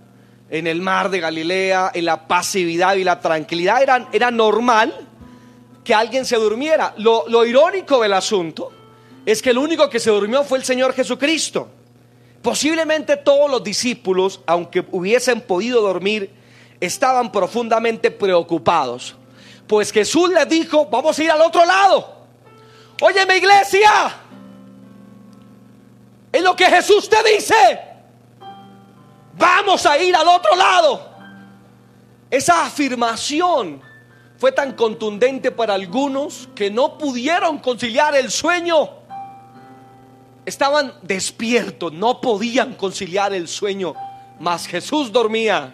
en 0.50 0.68
el 0.68 0.82
mar 0.82 1.10
de 1.10 1.20
Galilea, 1.20 1.92
en 1.94 2.06
la 2.06 2.28
pasividad 2.28 2.96
y 2.96 3.04
la 3.04 3.20
tranquilidad, 3.20 3.82
era, 3.82 4.08
era 4.12 4.32
normal 4.32 4.94
que 5.84 5.94
alguien 5.94 6.26
se 6.26 6.36
durmiera. 6.38 6.94
Lo, 6.98 7.26
lo 7.28 7.46
irónico 7.46 8.02
del 8.02 8.14
asunto 8.14 8.72
es 9.26 9.42
que 9.42 9.50
el 9.50 9.58
único 9.58 9.90
que 9.90 10.00
se 10.00 10.12
durmió 10.12 10.44
fue 10.44 10.58
el 10.58 10.64
Señor 10.64 10.94
Jesucristo. 10.94 11.68
Posiblemente 12.42 13.18
todos 13.18 13.50
los 13.50 13.64
discípulos, 13.64 14.42
aunque 14.46 14.86
hubiesen 14.92 15.42
podido 15.42 15.82
dormir, 15.82 16.30
estaban 16.80 17.32
profundamente 17.32 18.12
preocupados. 18.12 19.16
Pues 19.68 19.92
Jesús 19.92 20.30
les 20.30 20.48
dijo, 20.48 20.86
vamos 20.86 21.18
a 21.18 21.24
ir 21.24 21.32
al 21.32 21.42
otro 21.42 21.66
lado. 21.66 22.16
Oye, 23.02 23.26
mi 23.26 23.36
iglesia, 23.36 24.16
es 26.32 26.42
lo 26.42 26.56
que 26.56 26.66
Jesús 26.66 27.10
te 27.10 27.18
dice. 27.24 27.80
Vamos 29.34 29.86
a 29.86 29.98
ir 29.98 30.16
al 30.16 30.28
otro 30.28 30.56
lado. 30.56 31.10
Esa 32.30 32.66
afirmación 32.66 33.82
fue 34.38 34.52
tan 34.52 34.74
contundente 34.74 35.52
para 35.52 35.74
algunos 35.74 36.50
que 36.56 36.70
no 36.70 36.98
pudieron 36.98 37.60
conciliar 37.60 38.16
el 38.16 38.32
sueño. 38.32 38.90
Estaban 40.46 40.94
despiertos, 41.02 41.92
no 41.92 42.22
podían 42.22 42.76
conciliar 42.76 43.34
el 43.34 43.48
sueño, 43.48 43.94
mas 44.40 44.68
Jesús 44.68 45.12
dormía 45.12 45.74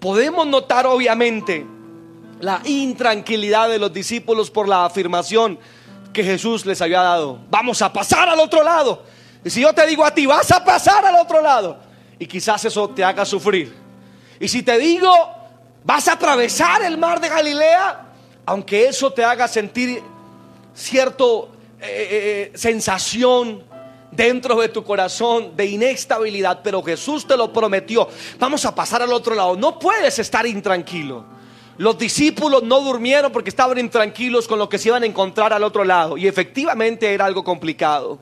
podemos 0.00 0.46
notar 0.46 0.86
obviamente 0.86 1.66
la 2.40 2.60
intranquilidad 2.64 3.68
de 3.68 3.78
los 3.78 3.92
discípulos 3.92 4.50
por 4.50 4.66
la 4.66 4.86
afirmación 4.86 5.58
que 6.12 6.24
Jesús 6.24 6.66
les 6.66 6.80
había 6.80 7.02
dado. 7.02 7.38
Vamos 7.50 7.82
a 7.82 7.92
pasar 7.92 8.28
al 8.28 8.40
otro 8.40 8.62
lado. 8.62 9.02
Y 9.44 9.50
si 9.50 9.60
yo 9.60 9.72
te 9.72 9.86
digo 9.86 10.04
a 10.04 10.12
ti, 10.12 10.26
vas 10.26 10.50
a 10.50 10.64
pasar 10.64 11.04
al 11.04 11.16
otro 11.16 11.40
lado, 11.40 11.78
y 12.18 12.26
quizás 12.26 12.64
eso 12.64 12.88
te 12.90 13.02
haga 13.04 13.24
sufrir. 13.24 13.74
Y 14.38 14.48
si 14.48 14.62
te 14.62 14.76
digo, 14.78 15.10
vas 15.84 16.08
a 16.08 16.12
atravesar 16.12 16.82
el 16.82 16.98
mar 16.98 17.20
de 17.20 17.28
Galilea, 17.28 18.06
aunque 18.44 18.86
eso 18.88 19.12
te 19.12 19.24
haga 19.24 19.48
sentir 19.48 20.02
cierto 20.74 21.50
eh, 21.80 21.86
eh, 21.86 22.50
eh, 22.52 22.58
sensación 22.58 23.62
dentro 24.10 24.56
de 24.60 24.68
tu 24.68 24.84
corazón 24.84 25.56
de 25.56 25.66
inestabilidad, 25.66 26.60
pero 26.62 26.82
Jesús 26.82 27.26
te 27.26 27.36
lo 27.36 27.52
prometió. 27.52 28.08
Vamos 28.38 28.64
a 28.64 28.74
pasar 28.74 29.02
al 29.02 29.12
otro 29.12 29.34
lado. 29.34 29.56
No 29.56 29.78
puedes 29.78 30.18
estar 30.18 30.46
intranquilo. 30.46 31.24
Los 31.78 31.96
discípulos 31.96 32.62
no 32.62 32.80
durmieron 32.80 33.32
porque 33.32 33.48
estaban 33.48 33.78
intranquilos 33.78 34.46
con 34.46 34.58
lo 34.58 34.68
que 34.68 34.78
se 34.78 34.88
iban 34.88 35.02
a 35.02 35.06
encontrar 35.06 35.52
al 35.52 35.62
otro 35.62 35.84
lado. 35.84 36.18
Y 36.18 36.26
efectivamente 36.26 37.12
era 37.12 37.24
algo 37.24 37.42
complicado. 37.42 38.18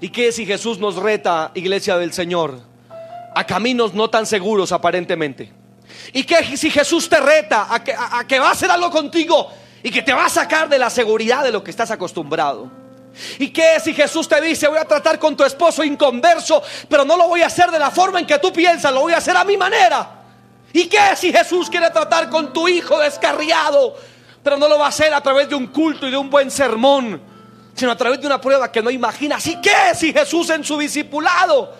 ¿Y 0.00 0.08
qué 0.08 0.32
si 0.32 0.46
Jesús 0.46 0.78
nos 0.78 0.96
reta, 0.96 1.52
iglesia 1.54 1.98
del 1.98 2.12
Señor, 2.12 2.58
a 3.34 3.46
caminos 3.46 3.94
no 3.94 4.10
tan 4.10 4.26
seguros 4.26 4.72
aparentemente? 4.72 5.52
¿Y 6.12 6.24
qué 6.24 6.56
si 6.56 6.70
Jesús 6.70 7.08
te 7.08 7.20
reta 7.20 7.72
a 7.72 7.84
que, 7.84 7.92
a 7.94 8.26
que 8.26 8.40
va 8.40 8.48
a 8.48 8.52
hacer 8.52 8.70
algo 8.70 8.90
contigo 8.90 9.48
y 9.82 9.90
que 9.90 10.02
te 10.02 10.12
va 10.12 10.24
a 10.24 10.30
sacar 10.30 10.68
de 10.68 10.78
la 10.78 10.90
seguridad 10.90 11.44
de 11.44 11.52
lo 11.52 11.62
que 11.62 11.70
estás 11.70 11.90
acostumbrado? 11.90 12.79
¿Y 13.38 13.50
qué 13.50 13.80
si 13.82 13.92
Jesús 13.92 14.28
te 14.28 14.40
dice, 14.40 14.68
voy 14.68 14.78
a 14.78 14.84
tratar 14.84 15.18
con 15.18 15.36
tu 15.36 15.44
esposo 15.44 15.82
inconverso, 15.82 16.62
pero 16.88 17.04
no 17.04 17.16
lo 17.16 17.28
voy 17.28 17.42
a 17.42 17.46
hacer 17.46 17.70
de 17.70 17.78
la 17.78 17.90
forma 17.90 18.20
en 18.20 18.26
que 18.26 18.38
tú 18.38 18.52
piensas, 18.52 18.92
lo 18.92 19.00
voy 19.00 19.12
a 19.12 19.18
hacer 19.18 19.36
a 19.36 19.44
mi 19.44 19.56
manera? 19.56 20.20
¿Y 20.72 20.86
qué 20.86 21.16
si 21.16 21.32
Jesús 21.32 21.68
quiere 21.68 21.90
tratar 21.90 22.30
con 22.30 22.52
tu 22.52 22.68
hijo 22.68 22.98
descarriado, 22.98 23.96
pero 24.42 24.56
no 24.56 24.68
lo 24.68 24.78
va 24.78 24.86
a 24.86 24.88
hacer 24.88 25.12
a 25.12 25.20
través 25.20 25.48
de 25.48 25.54
un 25.54 25.66
culto 25.66 26.06
y 26.06 26.10
de 26.10 26.16
un 26.16 26.30
buen 26.30 26.50
sermón, 26.50 27.20
sino 27.74 27.90
a 27.90 27.96
través 27.96 28.20
de 28.20 28.26
una 28.26 28.40
prueba 28.40 28.70
que 28.70 28.82
no 28.82 28.90
imaginas? 28.90 29.46
¿Y 29.46 29.60
qué 29.60 29.94
si 29.94 30.12
Jesús 30.12 30.50
en 30.50 30.62
su 30.64 30.78
discipulado 30.78 31.74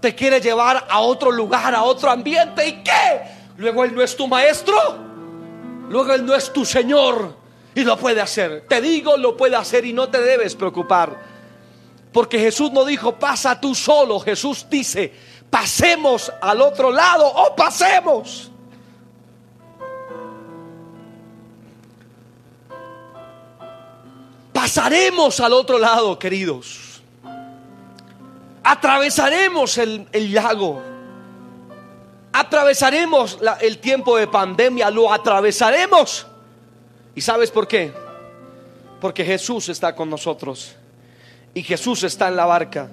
te 0.00 0.14
quiere 0.14 0.40
llevar 0.40 0.86
a 0.88 1.00
otro 1.00 1.30
lugar, 1.30 1.74
a 1.74 1.82
otro 1.82 2.10
ambiente? 2.10 2.66
¿Y 2.66 2.72
qué? 2.82 3.22
Luego 3.56 3.84
Él 3.84 3.94
no 3.94 4.02
es 4.02 4.14
tu 4.16 4.28
maestro, 4.28 4.76
luego 5.88 6.12
Él 6.12 6.26
no 6.26 6.34
es 6.34 6.52
tu 6.52 6.64
Señor. 6.64 7.43
Y 7.74 7.82
lo 7.82 7.96
puede 7.96 8.20
hacer. 8.20 8.66
Te 8.68 8.80
digo, 8.80 9.16
lo 9.16 9.36
puede 9.36 9.56
hacer 9.56 9.84
y 9.84 9.92
no 9.92 10.08
te 10.08 10.20
debes 10.20 10.54
preocupar. 10.54 11.16
Porque 12.12 12.38
Jesús 12.38 12.70
no 12.70 12.84
dijo, 12.84 13.16
pasa 13.16 13.60
tú 13.60 13.74
solo. 13.74 14.20
Jesús 14.20 14.66
dice, 14.70 15.12
pasemos 15.50 16.32
al 16.40 16.60
otro 16.60 16.92
lado 16.92 17.26
o 17.26 17.56
pasemos. 17.56 18.52
Pasaremos 24.52 25.40
al 25.40 25.52
otro 25.52 25.78
lado, 25.78 26.16
queridos. 26.16 27.02
Atravesaremos 28.62 29.76
el, 29.78 30.08
lago. 30.32 30.80
Atravesaremos 32.32 33.38
el 33.60 33.78
tiempo 33.78 34.16
de 34.16 34.28
pandemia. 34.28 34.88
Lo 34.90 35.12
atravesaremos 35.12 36.26
¿Y 37.14 37.20
sabes 37.20 37.50
por 37.50 37.68
qué? 37.68 37.92
Porque 39.00 39.24
Jesús 39.24 39.68
está 39.68 39.94
con 39.94 40.10
nosotros 40.10 40.74
y 41.52 41.62
Jesús 41.62 42.02
está 42.02 42.28
en 42.28 42.36
la 42.36 42.46
barca. 42.46 42.88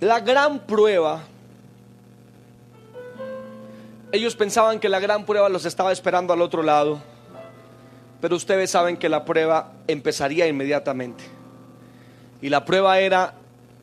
La 0.00 0.20
gran 0.20 0.60
prueba, 0.60 1.22
ellos 4.12 4.34
pensaban 4.36 4.78
que 4.78 4.88
la 4.88 5.00
gran 5.00 5.24
prueba 5.24 5.48
los 5.48 5.64
estaba 5.64 5.92
esperando 5.92 6.32
al 6.32 6.42
otro 6.42 6.62
lado, 6.62 7.00
pero 8.20 8.36
ustedes 8.36 8.70
saben 8.70 8.96
que 8.96 9.08
la 9.08 9.24
prueba 9.24 9.72
empezaría 9.86 10.46
inmediatamente. 10.46 11.24
Y 12.40 12.48
la 12.48 12.64
prueba 12.64 12.98
era 12.98 13.34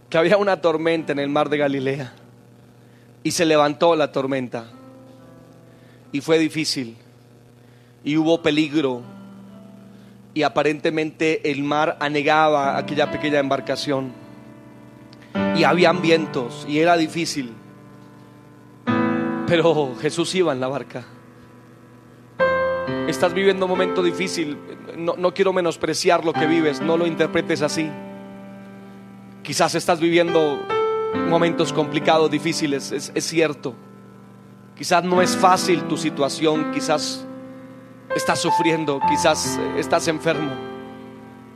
que 0.10 0.18
había 0.18 0.38
una 0.38 0.62
tormenta 0.62 1.12
en 1.12 1.20
el 1.20 1.30
mar 1.30 1.50
de 1.50 1.58
Galilea 1.58 2.14
y 3.24 3.32
se 3.32 3.46
levantó 3.46 3.96
la 3.96 4.12
tormenta 4.12 4.66
y 6.12 6.22
fue 6.22 6.40
difícil 6.40 6.98
y 8.04 8.18
hubo 8.18 8.42
peligro 8.42 9.02
y 10.34 10.44
aparentemente 10.44 11.52
el 11.52 11.64
mar 11.64 11.98
anegaba 12.00 12.78
aquella 12.78 13.12
pequeña 13.12 13.40
embarcación 13.40 14.14
y 15.56 15.64
habían 15.64 16.02
vientos 16.02 16.66
y 16.68 16.80
era 16.80 16.98
difícil. 16.98 17.54
Pero 19.48 19.96
Jesús 20.00 20.34
iba 20.36 20.54
en 20.54 20.62
la 20.62 20.68
barca. 20.68 21.04
Estás 23.08 23.34
viviendo 23.34 23.66
un 23.66 23.72
momento 23.72 24.02
difícil, 24.02 24.58
no, 24.98 25.16
no 25.18 25.34
quiero 25.34 25.52
menospreciar 25.52 26.24
lo 26.24 26.32
que 26.32 26.48
vives, 26.48 26.80
no 26.82 26.96
lo 26.96 27.06
interpretes 27.06 27.62
así. 27.62 27.90
Quizás 29.44 29.76
estás 29.76 30.00
viviendo 30.00 30.66
momentos 31.28 31.74
complicados, 31.74 32.32
difíciles, 32.32 32.92
es, 32.94 33.12
es 33.14 33.26
cierto. 33.26 33.76
Quizás 34.76 35.04
no 35.04 35.22
es 35.22 35.38
fácil 35.38 35.84
tu 35.84 35.98
situación, 35.98 36.72
quizás 36.72 37.26
estás 38.16 38.40
sufriendo, 38.40 39.00
quizás 39.10 39.60
estás 39.78 40.08
enfermo. 40.08 40.52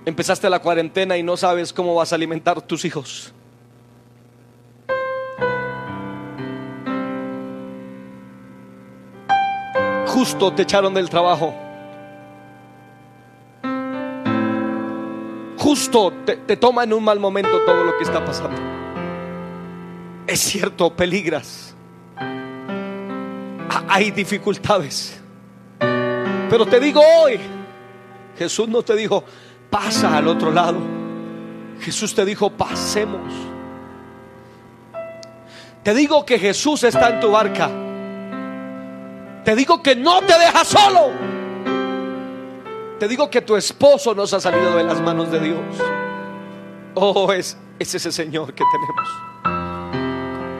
Empezaste 0.05 0.49
la 0.49 0.59
cuarentena 0.59 1.17
y 1.17 1.23
no 1.23 1.35
sabes 1.35 1.73
cómo 1.73 1.95
vas 1.95 2.11
a 2.11 2.15
alimentar 2.15 2.61
tus 2.61 2.85
hijos. 2.85 3.33
Justo 10.07 10.53
te 10.53 10.61
echaron 10.61 10.93
del 10.93 11.09
trabajo. 11.09 11.53
Justo 15.57 16.13
te, 16.25 16.37
te 16.37 16.55
toma 16.55 16.83
en 16.83 16.93
un 16.93 17.03
mal 17.03 17.19
momento 17.19 17.59
todo 17.65 17.83
lo 17.83 17.97
que 17.97 18.03
está 18.03 18.23
pasando. 18.23 18.61
Es 20.27 20.39
cierto, 20.39 20.95
peligras. 20.95 21.64
Hay 23.87 24.11
dificultades. 24.11 25.19
Pero 26.49 26.65
te 26.65 26.79
digo 26.79 27.01
hoy, 27.01 27.39
Jesús 28.37 28.67
no 28.67 28.81
te 28.83 28.95
dijo, 28.95 29.23
pasa 29.69 30.17
al 30.17 30.27
otro 30.27 30.51
lado. 30.51 30.79
Jesús 31.79 32.13
te 32.13 32.23
dijo, 32.23 32.49
pasemos. 32.51 33.33
Te 35.83 35.93
digo 35.93 36.25
que 36.25 36.39
Jesús 36.39 36.83
está 36.83 37.09
en 37.09 37.19
tu 37.19 37.31
barca. 37.31 37.69
Te 39.43 39.55
digo 39.55 39.83
que 39.83 39.95
no 39.95 40.21
te 40.21 40.37
deja 40.39 40.65
solo. 40.65 41.11
Te 42.99 43.07
digo 43.07 43.29
que 43.29 43.41
tu 43.41 43.55
esposo 43.55 44.15
nos 44.15 44.33
ha 44.33 44.39
salido 44.39 44.75
de 44.75 44.83
las 44.83 45.01
manos 45.01 45.31
de 45.31 45.39
Dios. 45.39 45.59
Oh, 46.95 47.31
es, 47.33 47.57
es 47.77 47.93
ese 47.93 48.11
Señor 48.11 48.53
que 48.53 48.63
tenemos. 48.71 49.54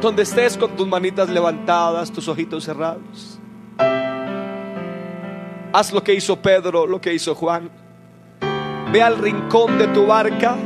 Donde 0.06 0.22
estés 0.22 0.56
con 0.56 0.76
tus 0.76 0.88
manitas 0.88 1.30
levantadas, 1.30 2.12
tus 2.12 2.28
ojitos 2.28 2.64
cerrados. 2.64 3.40
Haz 5.74 5.92
lo 5.92 6.04
que 6.04 6.14
hizo 6.14 6.40
Pedro, 6.40 6.86
lo 6.86 7.02
que 7.02 7.12
hizo 7.12 7.34
Juan. 7.34 7.72
Ve 8.94 9.02
al 9.02 9.18
rincón 9.18 9.80
de 9.80 9.88
tu 9.88 10.06
barca. 10.06 10.58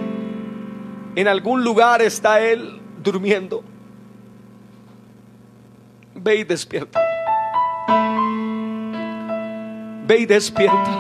En 1.16 1.30
algún 1.30 1.64
lugar 1.64 2.02
está 2.02 2.42
Él 2.42 2.82
durmiendo. 3.02 3.64
Ve 6.16 6.36
y 6.36 6.44
despierta. 6.44 7.00
Ve 10.06 10.18
y 10.18 10.26
despierta. 10.26 11.00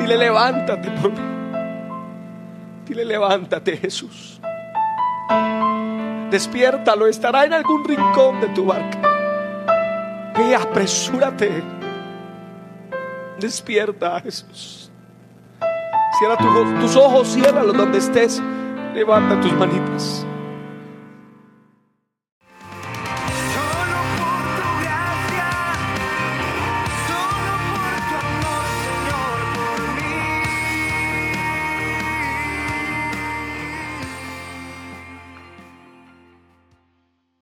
Dile, 0.00 0.16
levántate 0.16 0.90
por 0.92 1.12
mí. 1.12 1.18
Dile, 2.86 3.04
levántate, 3.04 3.76
Jesús. 3.76 4.40
Despiértalo, 6.30 7.06
estará 7.06 7.44
en 7.44 7.52
algún 7.52 7.84
rincón 7.84 8.40
de 8.40 8.48
tu 8.48 8.64
barca. 8.64 8.98
Ve, 10.36 10.54
apresúrate. 10.54 11.62
Despierta, 13.38 14.20
Jesús. 14.20 14.90
Cierra 16.18 16.36
tus 16.80 16.96
ojos, 16.96 17.28
ciérralos 17.28 17.76
donde 17.76 17.98
estés. 17.98 18.42
Levanta 18.94 19.40
tus 19.40 19.52
manitas. 19.54 20.26